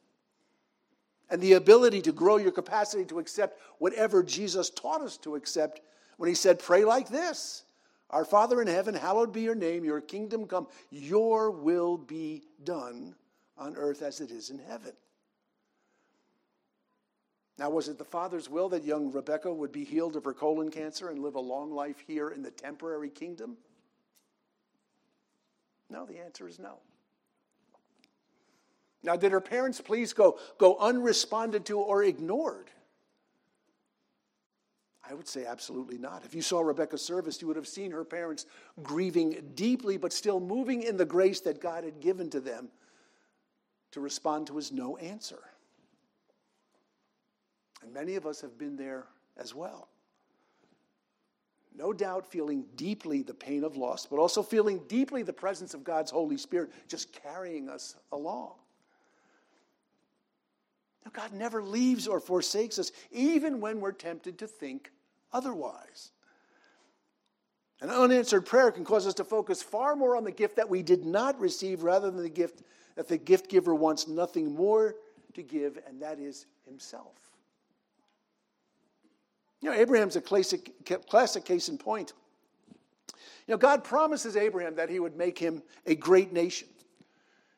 and 1.30 1.42
the 1.42 1.54
ability 1.54 2.02
to 2.02 2.12
grow 2.12 2.38
your 2.38 2.52
capacity 2.52 3.06
to 3.06 3.20
accept 3.20 3.60
whatever 3.78 4.24
Jesus 4.24 4.70
taught 4.70 5.02
us 5.02 5.18
to 5.18 5.36
accept 5.36 5.82
when 6.18 6.28
he 6.28 6.36
said, 6.36 6.60
Pray 6.60 6.84
like 6.84 7.08
this 7.08 7.64
Our 8.10 8.26
Father 8.26 8.62
in 8.62 8.68
heaven, 8.68 8.96
hallowed 8.96 9.32
be 9.32 9.42
your 9.42 9.56
name, 9.56 9.84
your 9.84 10.02
kingdom 10.02 10.46
come, 10.48 10.68
your 10.90 11.52
will 11.52 11.98
be 11.98 12.44
done 12.64 13.16
on 13.58 13.76
earth 13.76 14.02
as 14.02 14.22
it 14.22 14.32
is 14.32 14.50
in 14.50 14.60
heaven. 14.60 14.94
Now, 17.60 17.70
was 17.70 17.90
it 17.90 17.98
the 17.98 18.06
Father's 18.06 18.50
will 18.50 18.70
that 18.70 18.86
young 18.86 19.12
Rebecca 19.12 19.54
would 19.54 19.74
be 19.74 19.84
healed 19.84 20.16
of 20.16 20.24
her 20.24 20.34
colon 20.34 20.72
cancer 20.72 21.10
and 21.10 21.20
live 21.20 21.36
a 21.36 21.42
long 21.42 21.72
life 21.72 22.02
here 22.08 22.30
in 22.30 22.42
the 22.42 22.52
temporary 22.52 23.10
kingdom? 23.10 23.58
No, 25.90 26.06
the 26.06 26.20
answer 26.20 26.48
is 26.48 26.58
no. 26.58 26.78
Now, 29.04 29.18
did 29.18 29.34
her 29.34 29.42
parents' 29.42 29.82
pleas 29.82 30.14
go, 30.14 30.40
go 30.58 30.78
unresponded 30.78 31.66
to 31.66 31.80
or 31.80 32.02
ignored? 32.02 32.70
I 35.10 35.14
would 35.14 35.28
say 35.28 35.46
absolutely 35.46 35.98
not. 35.98 36.24
If 36.24 36.34
you 36.34 36.42
saw 36.42 36.62
Rebecca's 36.62 37.02
service, 37.02 37.42
you 37.42 37.48
would 37.48 37.58
have 37.58 37.68
seen 37.68 37.92
her 37.92 38.06
parents 38.06 38.46
grieving 38.82 39.52
deeply, 39.56 39.98
but 39.98 40.14
still 40.14 40.40
moving 40.40 40.84
in 40.84 40.96
the 40.96 41.06
grace 41.06 41.42
that 41.42 41.60
God 41.60 41.84
had 41.84 42.00
given 42.00 42.30
to 42.30 42.40
them 42.40 42.70
to 43.92 44.00
respond 44.00 44.48
to 44.48 44.56
his 44.56 44.72
no 44.72 44.96
answer. 44.96 45.40
And 47.82 47.94
many 47.94 48.16
of 48.16 48.26
us 48.26 48.42
have 48.42 48.58
been 48.58 48.76
there 48.76 49.06
as 49.38 49.56
well. 49.56 49.88
no 51.76 51.94
doubt 51.94 52.28
feeling 52.28 52.66
deeply 52.76 53.22
the 53.22 53.34
pain 53.34 53.64
of 53.64 53.78
loss, 53.78 54.06
but 54.06 54.20
also 54.20 54.44
feeling 54.44 54.82
deeply 54.88 55.24
the 55.24 55.34
presence 55.34 55.74
of 55.74 55.84
God's 55.84 56.12
Holy 56.12 56.38
Spirit 56.38 56.72
just 56.88 57.14
carrying 57.14 57.70
us 57.70 57.96
along. 58.12 58.54
Now, 61.06 61.12
God 61.14 61.32
never 61.32 61.64
leaves 61.64 62.06
or 62.08 62.20
forsakes 62.20 62.78
us, 62.80 62.92
even 63.12 63.62
when 63.62 63.80
we're 63.80 63.94
tempted 63.94 64.38
to 64.40 64.48
think 64.48 64.92
otherwise. 65.32 66.12
An 67.82 67.90
unanswered 67.90 68.46
prayer 68.46 68.72
can 68.72 68.84
cause 68.84 69.08
us 69.08 69.14
to 69.16 69.24
focus 69.24 69.64
far 69.64 69.96
more 69.96 70.18
on 70.18 70.26
the 70.26 70.32
gift 70.32 70.58
that 70.58 70.70
we 70.70 70.84
did 70.84 71.06
not 71.06 71.40
receive 71.40 71.84
rather 71.84 72.12
than 72.12 72.22
the 72.22 72.30
gift 72.30 72.62
that 72.96 73.08
the 73.08 73.18
gift 73.18 73.50
giver 73.50 73.74
wants 73.74 74.10
nothing 74.10 74.54
more 74.54 74.96
to 75.34 75.42
give, 75.42 75.80
and 75.88 76.02
that 76.02 76.20
is 76.20 76.46
himself. 76.66 77.29
You 79.62 79.70
know, 79.70 79.76
Abraham's 79.76 80.16
a 80.16 80.22
classic, 80.22 80.72
classic 81.08 81.46
case 81.46 81.70
in 81.70 81.78
point. 81.78 82.14
You 83.48 83.54
know, 83.54 83.58
God 83.58 83.84
promises 83.84 84.38
Abraham 84.38 84.76
that 84.76 84.90
he 84.90 85.00
would 85.00 85.18
make 85.18 85.38
him 85.38 85.64
a 85.86 85.96
great 85.96 86.32
nation. 86.32 86.68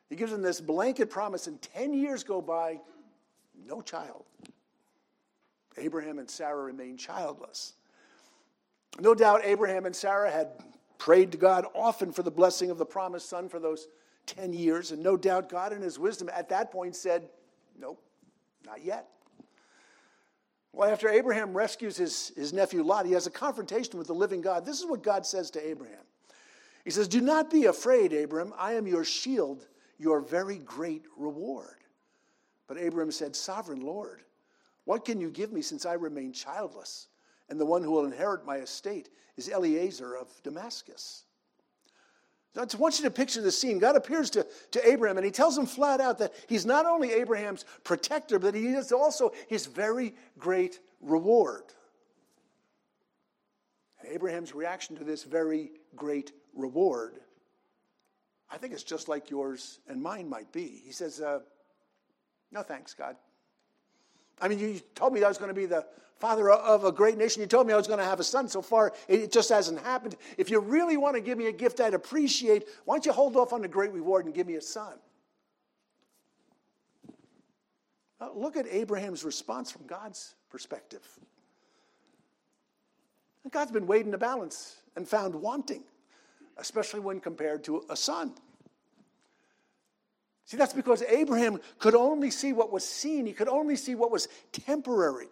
He 0.09 0.15
gives 0.15 0.31
him 0.31 0.41
this 0.41 0.59
blanket 0.59 1.09
promise, 1.09 1.47
and 1.47 1.61
10 1.61 1.93
years 1.93 2.23
go 2.23 2.41
by, 2.41 2.79
no 3.65 3.81
child. 3.81 4.25
Abraham 5.77 6.19
and 6.19 6.29
Sarah 6.29 6.63
remain 6.63 6.97
childless. 6.97 7.73
No 8.99 9.15
doubt 9.15 9.41
Abraham 9.43 9.85
and 9.85 9.95
Sarah 9.95 10.31
had 10.31 10.49
prayed 10.97 11.31
to 11.31 11.37
God 11.37 11.65
often 11.73 12.11
for 12.11 12.23
the 12.23 12.31
blessing 12.31 12.69
of 12.69 12.77
the 12.77 12.85
promised 12.85 13.29
son 13.29 13.47
for 13.47 13.59
those 13.59 13.87
10 14.25 14.53
years, 14.53 14.91
and 14.91 15.01
no 15.01 15.17
doubt 15.17 15.49
God, 15.49 15.73
in 15.73 15.81
his 15.81 15.97
wisdom, 15.97 16.29
at 16.33 16.49
that 16.49 16.71
point 16.71 16.95
said, 16.95 17.29
Nope, 17.79 18.03
not 18.65 18.83
yet. 18.83 19.07
Well, 20.73 20.89
after 20.89 21.09
Abraham 21.09 21.53
rescues 21.53 21.97
his, 21.97 22.31
his 22.35 22.53
nephew 22.53 22.83
Lot, 22.83 23.05
he 23.05 23.11
has 23.11 23.27
a 23.27 23.31
confrontation 23.31 23.97
with 23.97 24.07
the 24.07 24.13
living 24.13 24.41
God. 24.41 24.65
This 24.65 24.79
is 24.79 24.85
what 24.85 25.03
God 25.03 25.25
says 25.25 25.51
to 25.51 25.67
Abraham 25.67 26.03
He 26.85 26.91
says, 26.91 27.07
Do 27.07 27.21
not 27.21 27.49
be 27.49 27.65
afraid, 27.65 28.13
Abraham. 28.13 28.53
I 28.57 28.73
am 28.73 28.87
your 28.87 29.03
shield, 29.03 29.67
your 29.97 30.21
very 30.21 30.59
great 30.59 31.05
reward. 31.17 31.75
But 32.67 32.77
Abraham 32.77 33.11
said, 33.11 33.35
Sovereign 33.35 33.81
Lord, 33.81 34.21
what 34.85 35.03
can 35.03 35.19
you 35.19 35.29
give 35.29 35.51
me 35.51 35.61
since 35.61 35.85
I 35.85 35.93
remain 35.93 36.31
childless? 36.31 37.07
and 37.51 37.59
the 37.59 37.65
one 37.65 37.83
who 37.83 37.91
will 37.91 38.05
inherit 38.05 38.45
my 38.45 38.57
estate 38.57 39.09
is 39.35 39.49
Eliezer 39.49 40.15
of 40.15 40.27
Damascus. 40.41 41.25
I 42.57 42.65
want 42.77 42.99
you 42.99 43.05
to 43.05 43.11
picture 43.11 43.41
the 43.41 43.51
scene. 43.51 43.79
God 43.79 43.95
appears 43.95 44.29
to, 44.31 44.45
to 44.71 44.87
Abraham 44.87 45.17
and 45.17 45.25
he 45.25 45.31
tells 45.31 45.57
him 45.57 45.65
flat 45.65 46.01
out 46.01 46.17
that 46.17 46.33
he's 46.47 46.65
not 46.65 46.85
only 46.85 47.11
Abraham's 47.13 47.63
protector, 47.83 48.39
but 48.39 48.53
he 48.53 48.67
is 48.67 48.91
also 48.91 49.31
his 49.47 49.67
very 49.67 50.13
great 50.37 50.79
reward. 50.99 51.63
And 53.99 54.11
Abraham's 54.11 54.53
reaction 54.53 54.97
to 54.97 55.05
this 55.05 55.23
very 55.23 55.71
great 55.95 56.33
reward, 56.53 57.19
I 58.49 58.57
think 58.57 58.73
it's 58.73 58.83
just 58.83 59.07
like 59.07 59.29
yours 59.29 59.79
and 59.87 60.01
mine 60.01 60.27
might 60.27 60.51
be. 60.51 60.81
He 60.83 60.91
says, 60.91 61.21
uh, 61.21 61.39
No 62.51 62.63
thanks, 62.63 62.93
God. 62.93 63.15
I 64.41 64.47
mean, 64.47 64.59
you 64.59 64.81
told 64.95 65.13
me 65.13 65.23
I 65.23 65.27
was 65.27 65.37
going 65.37 65.49
to 65.49 65.55
be 65.55 65.67
the 65.67 65.85
father 66.19 66.49
of 66.51 66.83
a 66.83 66.91
great 66.91 67.17
nation. 67.17 67.41
You 67.41 67.47
told 67.47 67.67
me 67.67 67.73
I 67.73 67.77
was 67.77 67.87
going 67.87 67.99
to 67.99 68.05
have 68.05 68.19
a 68.19 68.23
son. 68.23 68.47
So 68.47 68.61
far, 68.61 68.93
it 69.07 69.31
just 69.31 69.49
hasn't 69.49 69.79
happened. 69.81 70.15
If 70.37 70.49
you 70.49 70.59
really 70.59 70.97
want 70.97 71.15
to 71.15 71.21
give 71.21 71.37
me 71.37 71.47
a 71.47 71.51
gift 71.51 71.79
I'd 71.79 71.93
appreciate, 71.93 72.67
why 72.85 72.95
don't 72.95 73.05
you 73.05 73.11
hold 73.11 73.35
off 73.35 73.53
on 73.53 73.61
the 73.61 73.67
great 73.67 73.91
reward 73.91 74.25
and 74.25 74.33
give 74.33 74.47
me 74.47 74.55
a 74.55 74.61
son? 74.61 74.93
Uh, 78.19 78.29
look 78.35 78.55
at 78.55 78.67
Abraham's 78.67 79.23
response 79.23 79.71
from 79.71 79.87
God's 79.87 80.35
perspective. 80.49 81.01
God's 83.49 83.71
been 83.71 83.87
weighed 83.87 84.05
in 84.05 84.11
the 84.11 84.17
balance 84.19 84.77
and 84.95 85.07
found 85.07 85.33
wanting, 85.33 85.83
especially 86.57 86.99
when 86.99 87.19
compared 87.19 87.63
to 87.63 87.83
a 87.89 87.95
son. 87.95 88.33
See, 90.51 90.57
that's 90.57 90.73
because 90.73 91.01
Abraham 91.03 91.61
could 91.79 91.95
only 91.95 92.29
see 92.29 92.51
what 92.51 92.73
was 92.73 92.83
seen, 92.83 93.25
he 93.25 93.31
could 93.31 93.47
only 93.47 93.77
see 93.77 93.95
what 93.95 94.11
was 94.11 94.27
temporary. 94.51 95.29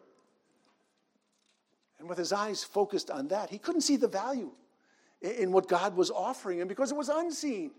And 2.00 2.08
with 2.08 2.18
his 2.18 2.32
eyes 2.32 2.64
focused 2.64 3.12
on 3.12 3.28
that, 3.28 3.50
he 3.50 3.58
couldn't 3.58 3.82
see 3.82 3.98
the 3.98 4.08
value 4.08 4.50
in 5.22 5.52
what 5.52 5.68
God 5.68 5.98
was 5.98 6.10
offering 6.10 6.60
him 6.60 6.70
because 6.70 6.90
it 6.90 6.96
was 6.96 7.10
unseen, 7.10 7.72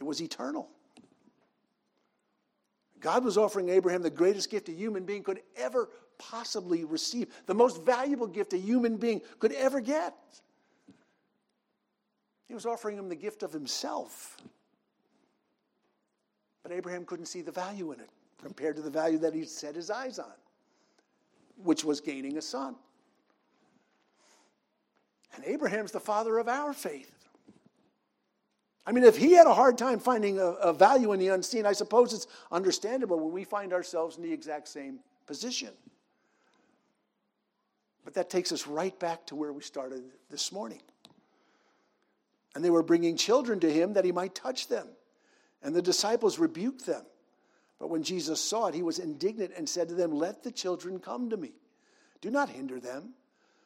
it 0.00 0.02
was 0.02 0.20
eternal. 0.20 0.68
God 2.98 3.22
was 3.22 3.38
offering 3.38 3.68
Abraham 3.68 4.02
the 4.02 4.10
greatest 4.10 4.50
gift 4.50 4.68
a 4.68 4.72
human 4.72 5.04
being 5.04 5.22
could 5.22 5.42
ever 5.56 5.90
possibly 6.18 6.82
receive, 6.82 7.32
the 7.46 7.54
most 7.54 7.84
valuable 7.84 8.26
gift 8.26 8.52
a 8.52 8.58
human 8.58 8.96
being 8.96 9.20
could 9.38 9.52
ever 9.52 9.80
get. 9.80 10.16
He 12.48 12.54
was 12.54 12.66
offering 12.66 12.98
him 12.98 13.08
the 13.08 13.14
gift 13.14 13.44
of 13.44 13.52
himself. 13.52 14.36
But 16.64 16.72
Abraham 16.72 17.04
couldn't 17.04 17.26
see 17.26 17.42
the 17.42 17.52
value 17.52 17.92
in 17.92 18.00
it 18.00 18.08
compared 18.42 18.74
to 18.76 18.82
the 18.82 18.90
value 18.90 19.18
that 19.18 19.34
he'd 19.34 19.48
set 19.48 19.76
his 19.76 19.90
eyes 19.90 20.18
on, 20.18 20.32
which 21.62 21.84
was 21.84 22.00
gaining 22.00 22.36
a 22.38 22.42
son. 22.42 22.74
And 25.36 25.44
Abraham's 25.44 25.92
the 25.92 26.00
father 26.00 26.38
of 26.38 26.48
our 26.48 26.72
faith. 26.72 27.12
I 28.86 28.92
mean, 28.92 29.04
if 29.04 29.16
he 29.16 29.32
had 29.32 29.46
a 29.46 29.54
hard 29.54 29.78
time 29.78 29.98
finding 29.98 30.38
a, 30.38 30.44
a, 30.44 30.72
value 30.72 31.12
in 31.12 31.18
the 31.18 31.28
unseen, 31.28 31.64
I 31.64 31.72
suppose 31.72 32.12
it's 32.12 32.26
understandable 32.52 33.18
when 33.18 33.32
we 33.32 33.44
find 33.44 33.72
ourselves 33.72 34.16
in 34.16 34.22
the 34.22 34.32
exact 34.32 34.68
same 34.68 34.98
position. 35.26 35.70
But 38.04 38.14
that 38.14 38.28
takes 38.28 38.52
us 38.52 38.66
right 38.66 38.98
back 38.98 39.26
to 39.28 39.36
where 39.36 39.52
we 39.52 39.62
started 39.62 40.02
this 40.30 40.52
morning. 40.52 40.82
And 42.54 42.62
they 42.62 42.70
were 42.70 42.82
bringing 42.82 43.16
children 43.16 43.58
to 43.60 43.72
him 43.72 43.94
that 43.94 44.04
he 44.04 44.12
might 44.12 44.34
touch 44.34 44.68
them. 44.68 44.88
And 45.64 45.74
the 45.74 45.82
disciples 45.82 46.38
rebuked 46.38 46.86
them. 46.86 47.04
But 47.80 47.90
when 47.90 48.02
Jesus 48.02 48.40
saw 48.40 48.66
it, 48.66 48.74
he 48.74 48.82
was 48.82 48.98
indignant 48.98 49.52
and 49.56 49.68
said 49.68 49.88
to 49.88 49.94
them, 49.94 50.12
Let 50.12 50.42
the 50.42 50.52
children 50.52 51.00
come 51.00 51.30
to 51.30 51.36
me. 51.36 51.52
Do 52.20 52.30
not 52.30 52.50
hinder 52.50 52.78
them, 52.78 53.14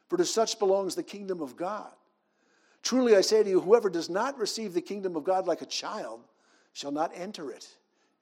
for 0.09 0.17
to 0.17 0.25
such 0.25 0.59
belongs 0.59 0.95
the 0.95 1.03
kingdom 1.03 1.43
of 1.43 1.57
God. 1.57 1.93
Truly 2.83 3.17
I 3.17 3.21
say 3.21 3.43
to 3.43 3.51
you, 3.51 3.61
whoever 3.61 3.91
does 3.91 4.09
not 4.09 4.39
receive 4.39 4.73
the 4.73 4.81
kingdom 4.81 5.17
of 5.17 5.25
God 5.25 5.47
like 5.47 5.61
a 5.61 5.67
child 5.67 6.21
shall 6.73 6.93
not 6.93 7.13
enter 7.15 7.51
it. 7.51 7.69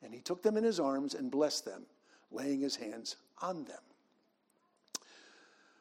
And 0.02 0.12
he 0.12 0.20
took 0.20 0.42
them 0.42 0.56
in 0.56 0.64
his 0.64 0.80
arms 0.80 1.14
and 1.14 1.30
blessed 1.30 1.64
them, 1.64 1.82
laying 2.32 2.60
his 2.60 2.76
hands 2.76 3.16
on 3.40 3.64
them. 3.64 3.78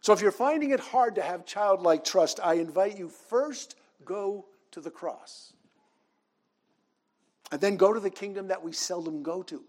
So 0.02 0.14
if 0.14 0.22
you're 0.22 0.32
finding 0.32 0.70
it 0.70 0.80
hard 0.80 1.16
to 1.16 1.22
have 1.24 1.46
childlike 1.46 2.04
trust, 2.04 2.40
I 2.44 2.56
invite 2.56 2.98
you 2.98 3.10
first 3.10 3.76
go 4.04 4.46
to 4.72 4.80
the 4.80 4.92
cross. 4.92 5.54
And 7.52 7.62
then 7.62 7.78
go 7.78 7.94
to 7.94 8.00
the 8.00 8.10
kingdom 8.10 8.48
that 8.48 8.64
we 8.64 8.72
seldom 8.72 9.24
go 9.24 9.44
to. 9.44 9.64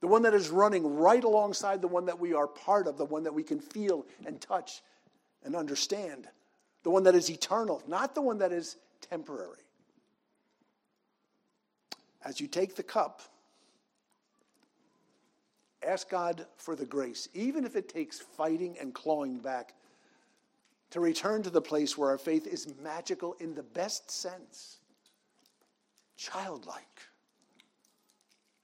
The 0.00 0.06
one 0.06 0.22
that 0.22 0.34
is 0.34 0.50
running 0.50 0.96
right 0.96 1.24
alongside 1.24 1.80
the 1.82 1.88
one 1.88 2.06
that 2.06 2.18
we 2.18 2.32
are 2.34 2.46
part 2.46 2.86
of, 2.86 2.98
the 2.98 3.04
one 3.04 3.24
that 3.24 3.34
we 3.34 3.42
can 3.42 3.58
feel 3.58 4.06
and 4.26 4.40
touch 4.40 4.82
and 5.44 5.56
understand, 5.56 6.28
the 6.84 6.90
one 6.90 7.02
that 7.04 7.14
is 7.14 7.30
eternal, 7.30 7.82
not 7.88 8.14
the 8.14 8.22
one 8.22 8.38
that 8.38 8.52
is 8.52 8.76
temporary. 9.00 9.62
As 12.24 12.40
you 12.40 12.46
take 12.46 12.76
the 12.76 12.82
cup, 12.82 13.22
ask 15.86 16.08
God 16.08 16.46
for 16.56 16.76
the 16.76 16.86
grace, 16.86 17.28
even 17.34 17.64
if 17.64 17.74
it 17.74 17.88
takes 17.88 18.20
fighting 18.20 18.76
and 18.80 18.94
clawing 18.94 19.38
back, 19.38 19.74
to 20.90 21.00
return 21.00 21.42
to 21.42 21.50
the 21.50 21.60
place 21.60 21.98
where 21.98 22.10
our 22.10 22.18
faith 22.18 22.46
is 22.46 22.72
magical 22.82 23.34
in 23.40 23.54
the 23.54 23.62
best 23.62 24.10
sense 24.10 24.77
childlike, 26.18 26.82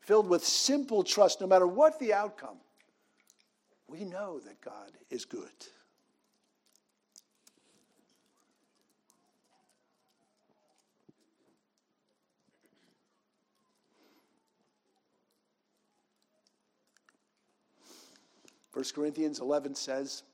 filled 0.00 0.28
with 0.28 0.44
simple 0.44 1.02
trust, 1.02 1.40
no 1.40 1.46
matter 1.46 1.66
what 1.66 1.98
the 1.98 2.12
outcome. 2.12 2.58
We 3.86 4.04
know 4.04 4.40
that 4.40 4.60
God 4.60 4.90
is 5.08 5.24
good. 5.24 5.48
First 18.72 18.96
Corinthians 18.96 19.38
11 19.38 19.76
says, 19.76 20.24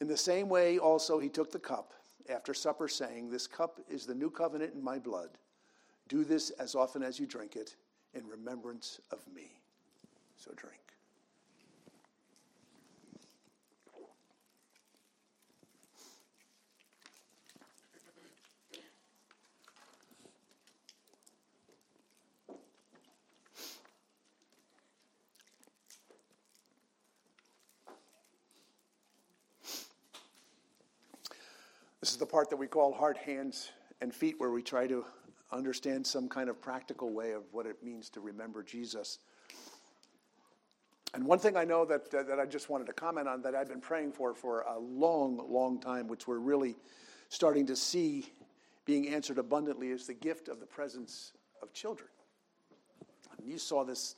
In 0.00 0.08
the 0.08 0.16
same 0.16 0.48
way 0.48 0.78
also 0.78 1.20
he 1.20 1.28
took 1.28 1.52
the 1.52 1.60
cup 1.60 1.92
after 2.28 2.52
supper, 2.52 2.88
saying, 2.88 3.30
This 3.30 3.46
cup 3.46 3.78
is 3.88 4.04
the 4.04 4.14
new 4.14 4.28
covenant 4.28 4.74
in 4.74 4.82
my 4.82 4.98
blood. 4.98 5.30
Do 6.08 6.24
this 6.24 6.50
as 6.50 6.74
often 6.74 7.02
as 7.02 7.18
you 7.18 7.26
drink 7.26 7.56
it 7.56 7.76
in 8.14 8.26
remembrance 8.26 9.00
of 9.10 9.20
me. 9.34 9.50
So 10.36 10.52
drink. 10.56 10.78
This 32.00 32.12
is 32.12 32.18
the 32.18 32.26
part 32.26 32.50
that 32.50 32.56
we 32.58 32.66
call 32.66 32.92
heart, 32.92 33.16
hands, 33.16 33.70
and 34.02 34.14
feet, 34.14 34.34
where 34.38 34.50
we 34.50 34.62
try 34.62 34.86
to 34.86 35.06
understand 35.54 36.06
some 36.06 36.28
kind 36.28 36.48
of 36.48 36.60
practical 36.60 37.10
way 37.10 37.32
of 37.32 37.42
what 37.52 37.66
it 37.66 37.82
means 37.82 38.10
to 38.10 38.20
remember 38.20 38.62
Jesus. 38.62 39.18
And 41.14 41.24
one 41.24 41.38
thing 41.38 41.56
I 41.56 41.64
know 41.64 41.84
that, 41.84 42.10
that 42.10 42.40
I 42.40 42.44
just 42.44 42.68
wanted 42.68 42.88
to 42.88 42.92
comment 42.92 43.28
on 43.28 43.40
that 43.42 43.54
I've 43.54 43.68
been 43.68 43.80
praying 43.80 44.12
for 44.12 44.34
for 44.34 44.62
a 44.62 44.78
long, 44.78 45.40
long 45.48 45.80
time, 45.80 46.08
which 46.08 46.26
we're 46.26 46.38
really 46.38 46.76
starting 47.28 47.66
to 47.66 47.76
see 47.76 48.32
being 48.84 49.08
answered 49.08 49.38
abundantly, 49.38 49.88
is 49.88 50.06
the 50.06 50.14
gift 50.14 50.48
of 50.48 50.60
the 50.60 50.66
presence 50.66 51.32
of 51.62 51.72
children. 51.72 52.08
And 53.38 53.48
you 53.48 53.58
saw 53.58 53.84
this 53.84 54.16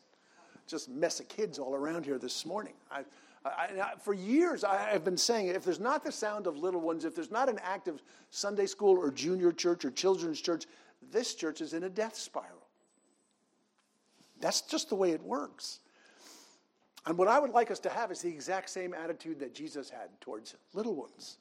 just 0.67 0.89
mess 0.89 1.21
of 1.21 1.29
kids 1.29 1.59
all 1.59 1.75
around 1.75 2.05
here 2.05 2.19
this 2.19 2.45
morning. 2.45 2.73
I, 2.91 3.05
I, 3.45 3.93
for 4.01 4.13
years, 4.13 4.65
I 4.65 4.77
have 4.91 5.05
been 5.05 5.17
saying 5.17 5.49
if 5.49 5.65
there's 5.65 5.79
not 5.79 6.03
the 6.03 6.11
sound 6.11 6.47
of 6.47 6.57
little 6.57 6.81
ones, 6.81 7.05
if 7.05 7.15
there's 7.15 7.31
not 7.31 7.49
an 7.49 7.61
active 7.63 8.03
Sunday 8.31 8.67
school 8.67 8.99
or 8.99 9.11
junior 9.11 9.53
church 9.53 9.85
or 9.85 9.91
children's 9.91 10.41
church, 10.41 10.65
this 11.11 11.35
church 11.35 11.61
is 11.61 11.73
in 11.73 11.85
a 11.85 11.89
death 11.89 12.17
spiral. 12.17 12.67
That's 14.41 14.63
just 14.63 14.89
the 14.89 14.95
way 14.95 15.13
it 15.13 15.23
works. 15.23 15.81
And 17.07 17.17
what 17.17 17.29
I 17.29 17.39
would 17.39 17.51
like 17.51 17.71
us 17.71 17.79
to 17.81 17.89
have 17.89 18.11
is 18.11 18.21
the 18.21 18.29
exact 18.29 18.69
same 18.69 18.93
attitude 18.93 19.39
that 19.41 19.55
Jesus 19.55 19.89
had 19.89 20.21
towards 20.21 20.57
little 20.75 20.95
ones. 20.95 21.39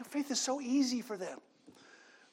Know, 0.00 0.06
faith 0.08 0.30
is 0.30 0.40
so 0.40 0.60
easy 0.60 1.02
for 1.02 1.16
them. 1.16 1.38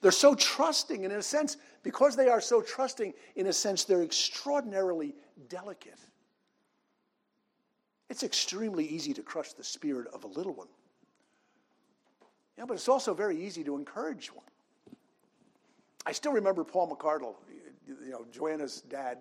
They're 0.02 0.12
so 0.12 0.34
trusting, 0.34 1.04
and 1.04 1.14
in 1.14 1.20
a 1.20 1.24
sense, 1.24 1.58
because 1.84 2.16
they 2.16 2.28
are 2.28 2.42
so 2.42 2.62
trusting, 2.62 3.14
in 3.36 3.48
a 3.48 3.54
sense, 3.54 3.84
they're 3.84 4.02
extraordinarily 4.02 5.14
delicate. 5.48 6.00
It's 8.10 8.24
extremely 8.24 8.86
easy 8.86 9.14
to 9.14 9.22
crush 9.22 9.54
the 9.54 9.64
spirit 9.64 10.08
of 10.14 10.24
a 10.24 10.28
little 10.28 10.54
one. 10.54 10.68
Yeah, 12.58 12.66
but 12.66 12.74
it's 12.74 12.90
also 12.90 13.14
very 13.14 13.40
easy 13.46 13.64
to 13.64 13.76
encourage 13.76 14.34
one. 14.34 14.46
I 16.06 16.12
still 16.12 16.34
remember 16.34 16.64
Paul 16.64 16.96
McCardle, 16.96 17.36
you 17.88 18.12
know, 18.12 18.26
Joanna's 18.32 18.82
dad, 18.82 19.20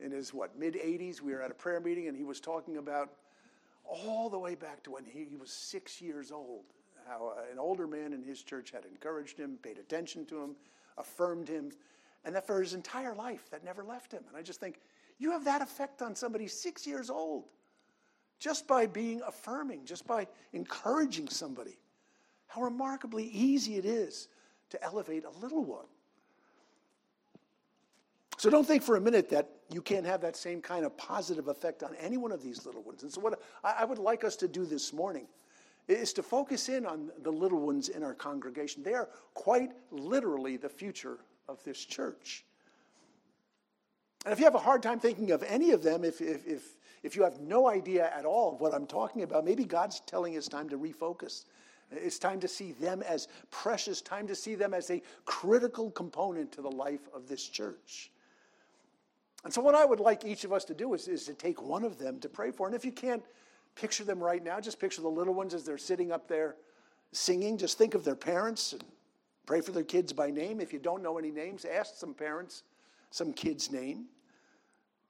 in 0.00 0.10
his 0.10 0.32
what 0.34 0.58
mid 0.58 0.74
80s. 0.74 1.20
We 1.20 1.32
were 1.32 1.42
at 1.42 1.50
a 1.50 1.54
prayer 1.54 1.80
meeting, 1.80 2.08
and 2.08 2.16
he 2.16 2.24
was 2.24 2.40
talking 2.40 2.78
about 2.78 3.10
all 3.84 4.28
the 4.28 4.38
way 4.38 4.54
back 4.54 4.82
to 4.84 4.92
when 4.92 5.04
he, 5.04 5.24
he 5.24 5.36
was 5.36 5.50
six 5.50 6.00
years 6.00 6.30
old. 6.30 6.64
How 7.06 7.34
uh, 7.36 7.52
an 7.52 7.58
older 7.58 7.86
man 7.86 8.12
in 8.12 8.22
his 8.22 8.42
church 8.42 8.70
had 8.70 8.84
encouraged 8.84 9.38
him, 9.38 9.58
paid 9.62 9.78
attention 9.78 10.26
to 10.26 10.42
him, 10.42 10.56
affirmed 10.98 11.48
him, 11.48 11.72
and 12.24 12.34
that 12.34 12.46
for 12.46 12.60
his 12.60 12.74
entire 12.74 13.14
life 13.14 13.50
that 13.50 13.64
never 13.64 13.82
left 13.82 14.12
him. 14.12 14.22
And 14.28 14.36
I 14.36 14.42
just 14.42 14.60
think 14.60 14.80
you 15.18 15.30
have 15.32 15.44
that 15.44 15.62
effect 15.62 16.02
on 16.02 16.14
somebody 16.14 16.46
six 16.46 16.86
years 16.86 17.10
old 17.10 17.44
just 18.38 18.66
by 18.66 18.86
being 18.86 19.20
affirming, 19.26 19.84
just 19.84 20.06
by 20.06 20.26
encouraging 20.52 21.28
somebody. 21.28 21.78
How 22.46 22.62
remarkably 22.62 23.24
easy 23.24 23.76
it 23.76 23.84
is 23.84 24.28
to 24.70 24.82
elevate 24.82 25.24
a 25.24 25.30
little 25.40 25.64
one. 25.64 25.86
So 28.40 28.48
don't 28.48 28.66
think 28.66 28.82
for 28.82 28.96
a 28.96 29.00
minute 29.02 29.28
that 29.28 29.50
you 29.70 29.82
can't 29.82 30.06
have 30.06 30.22
that 30.22 30.34
same 30.34 30.62
kind 30.62 30.86
of 30.86 30.96
positive 30.96 31.48
effect 31.48 31.82
on 31.82 31.94
any 31.96 32.16
one 32.16 32.32
of 32.32 32.42
these 32.42 32.64
little 32.64 32.80
ones. 32.80 33.02
And 33.02 33.12
so, 33.12 33.20
what 33.20 33.38
I 33.62 33.84
would 33.84 33.98
like 33.98 34.24
us 34.24 34.34
to 34.36 34.48
do 34.48 34.64
this 34.64 34.94
morning 34.94 35.26
is 35.88 36.14
to 36.14 36.22
focus 36.22 36.70
in 36.70 36.86
on 36.86 37.10
the 37.22 37.30
little 37.30 37.60
ones 37.60 37.90
in 37.90 38.02
our 38.02 38.14
congregation. 38.14 38.82
They 38.82 38.94
are 38.94 39.10
quite 39.34 39.72
literally 39.90 40.56
the 40.56 40.70
future 40.70 41.18
of 41.50 41.62
this 41.64 41.84
church. 41.84 42.46
And 44.24 44.32
if 44.32 44.38
you 44.38 44.46
have 44.46 44.54
a 44.54 44.58
hard 44.58 44.82
time 44.82 45.00
thinking 45.00 45.32
of 45.32 45.42
any 45.42 45.72
of 45.72 45.82
them, 45.82 46.02
if, 46.02 46.22
if, 46.22 46.46
if, 46.46 46.62
if 47.02 47.16
you 47.16 47.22
have 47.24 47.40
no 47.40 47.68
idea 47.68 48.10
at 48.16 48.24
all 48.24 48.54
of 48.54 48.60
what 48.62 48.72
I'm 48.72 48.86
talking 48.86 49.22
about, 49.22 49.44
maybe 49.44 49.66
God's 49.66 50.00
telling 50.06 50.38
us 50.38 50.48
time 50.48 50.70
to 50.70 50.78
refocus. 50.78 51.44
It's 51.90 52.18
time 52.18 52.40
to 52.40 52.48
see 52.48 52.72
them 52.72 53.02
as 53.02 53.28
precious, 53.50 54.00
time 54.00 54.26
to 54.28 54.34
see 54.34 54.54
them 54.54 54.72
as 54.72 54.90
a 54.90 55.02
critical 55.26 55.90
component 55.90 56.52
to 56.52 56.62
the 56.62 56.70
life 56.70 57.06
of 57.14 57.28
this 57.28 57.46
church. 57.46 58.10
And 59.44 59.52
so, 59.52 59.60
what 59.60 59.74
I 59.74 59.84
would 59.84 60.00
like 60.00 60.24
each 60.24 60.44
of 60.44 60.52
us 60.52 60.64
to 60.66 60.74
do 60.74 60.92
is, 60.94 61.08
is 61.08 61.24
to 61.24 61.34
take 61.34 61.62
one 61.62 61.84
of 61.84 61.98
them 61.98 62.20
to 62.20 62.28
pray 62.28 62.50
for. 62.50 62.66
And 62.66 62.76
if 62.76 62.84
you 62.84 62.92
can't 62.92 63.22
picture 63.74 64.04
them 64.04 64.22
right 64.22 64.42
now, 64.42 64.60
just 64.60 64.78
picture 64.78 65.00
the 65.02 65.08
little 65.08 65.34
ones 65.34 65.54
as 65.54 65.64
they're 65.64 65.78
sitting 65.78 66.12
up 66.12 66.28
there 66.28 66.56
singing. 67.12 67.56
Just 67.56 67.78
think 67.78 67.94
of 67.94 68.04
their 68.04 68.16
parents 68.16 68.72
and 68.72 68.84
pray 69.46 69.60
for 69.60 69.72
their 69.72 69.84
kids 69.84 70.12
by 70.12 70.30
name. 70.30 70.60
If 70.60 70.72
you 70.72 70.78
don't 70.78 71.02
know 71.02 71.18
any 71.18 71.30
names, 71.30 71.64
ask 71.64 71.96
some 71.96 72.14
parents 72.14 72.64
some 73.10 73.32
kid's 73.32 73.70
name. 73.70 74.06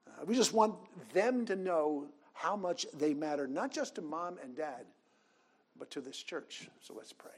Uh, 0.07 0.25
we 0.25 0.35
just 0.35 0.53
want 0.53 0.75
them 1.13 1.45
to 1.47 1.57
know 1.57 2.07
how 2.33 2.57
much 2.57 2.87
they 2.95 3.13
matter, 3.13 3.47
not 3.47 3.71
just 3.71 3.95
to 3.97 4.03
mom 4.03 4.39
and 4.43 4.57
dad, 4.57 4.87
but 5.79 5.91
to 5.91 6.01
this 6.01 6.17
church. 6.17 6.69
So 6.81 6.95
let's 6.97 7.13
pray. 7.13 7.31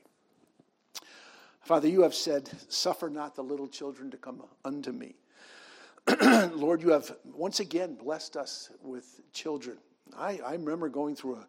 Father, 1.60 1.88
you 1.88 2.02
have 2.02 2.14
said, 2.14 2.50
Suffer 2.68 3.08
not 3.08 3.34
the 3.34 3.42
little 3.42 3.68
children 3.68 4.10
to 4.10 4.16
come 4.16 4.42
unto 4.64 4.92
me. 4.92 5.14
Lord, 6.54 6.82
you 6.82 6.90
have 6.90 7.16
once 7.24 7.60
again 7.60 7.94
blessed 7.94 8.36
us 8.36 8.70
with 8.82 9.20
children. 9.32 9.78
I, 10.16 10.40
I 10.44 10.52
remember 10.52 10.88
going 10.88 11.14
through 11.14 11.36
a 11.36 11.46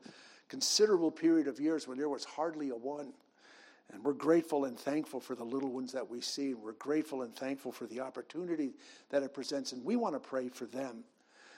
considerable 0.47 1.12
period 1.12 1.47
of 1.47 1.60
years 1.60 1.88
when 1.88 1.97
there 1.97 2.10
was 2.10 2.24
hardly 2.24 2.70
a 2.70 2.76
one. 2.76 3.14
And 3.91 4.04
we're 4.04 4.14
grateful 4.14 4.66
and 4.66 4.78
thankful 4.78 5.20
for 5.20 5.36
the 5.36 5.43
little 5.43 5.70
ones 5.70 5.91
that 5.91 6.10
we 6.10 6.22
see. 6.22 6.54
We're 6.54 6.74
grateful 6.74 7.24
and 7.24 7.36
thankful 7.36 7.72
for 7.72 7.86
the 7.86 7.99
opportunity 7.99 8.74
that 9.10 9.24
it 9.24 9.34
presents. 9.34 9.72
And 9.72 9.84
we 9.84 9.95
want 9.95 10.16
to 10.16 10.20
pray 10.20 10.49
for 10.49 10.66
them. 10.66 11.04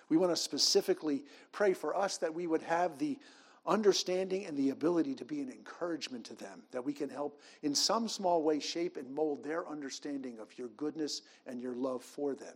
We 0.09 0.17
want 0.17 0.31
to 0.31 0.35
specifically 0.35 1.23
pray 1.51 1.73
for 1.73 1.95
us 1.95 2.17
that 2.17 2.33
we 2.33 2.47
would 2.47 2.61
have 2.61 2.97
the 2.97 3.17
understanding 3.65 4.45
and 4.45 4.55
the 4.55 4.69
ability 4.69 5.15
to 5.15 5.25
be 5.25 5.41
an 5.41 5.49
encouragement 5.49 6.25
to 6.25 6.35
them, 6.35 6.63
that 6.71 6.83
we 6.83 6.93
can 6.93 7.09
help 7.09 7.41
in 7.63 7.73
some 7.73 8.07
small 8.07 8.43
way 8.43 8.59
shape 8.59 8.97
and 8.97 9.13
mold 9.13 9.43
their 9.43 9.67
understanding 9.67 10.39
of 10.39 10.55
your 10.57 10.67
goodness 10.69 11.21
and 11.47 11.61
your 11.61 11.75
love 11.75 12.03
for 12.03 12.35
them. 12.35 12.55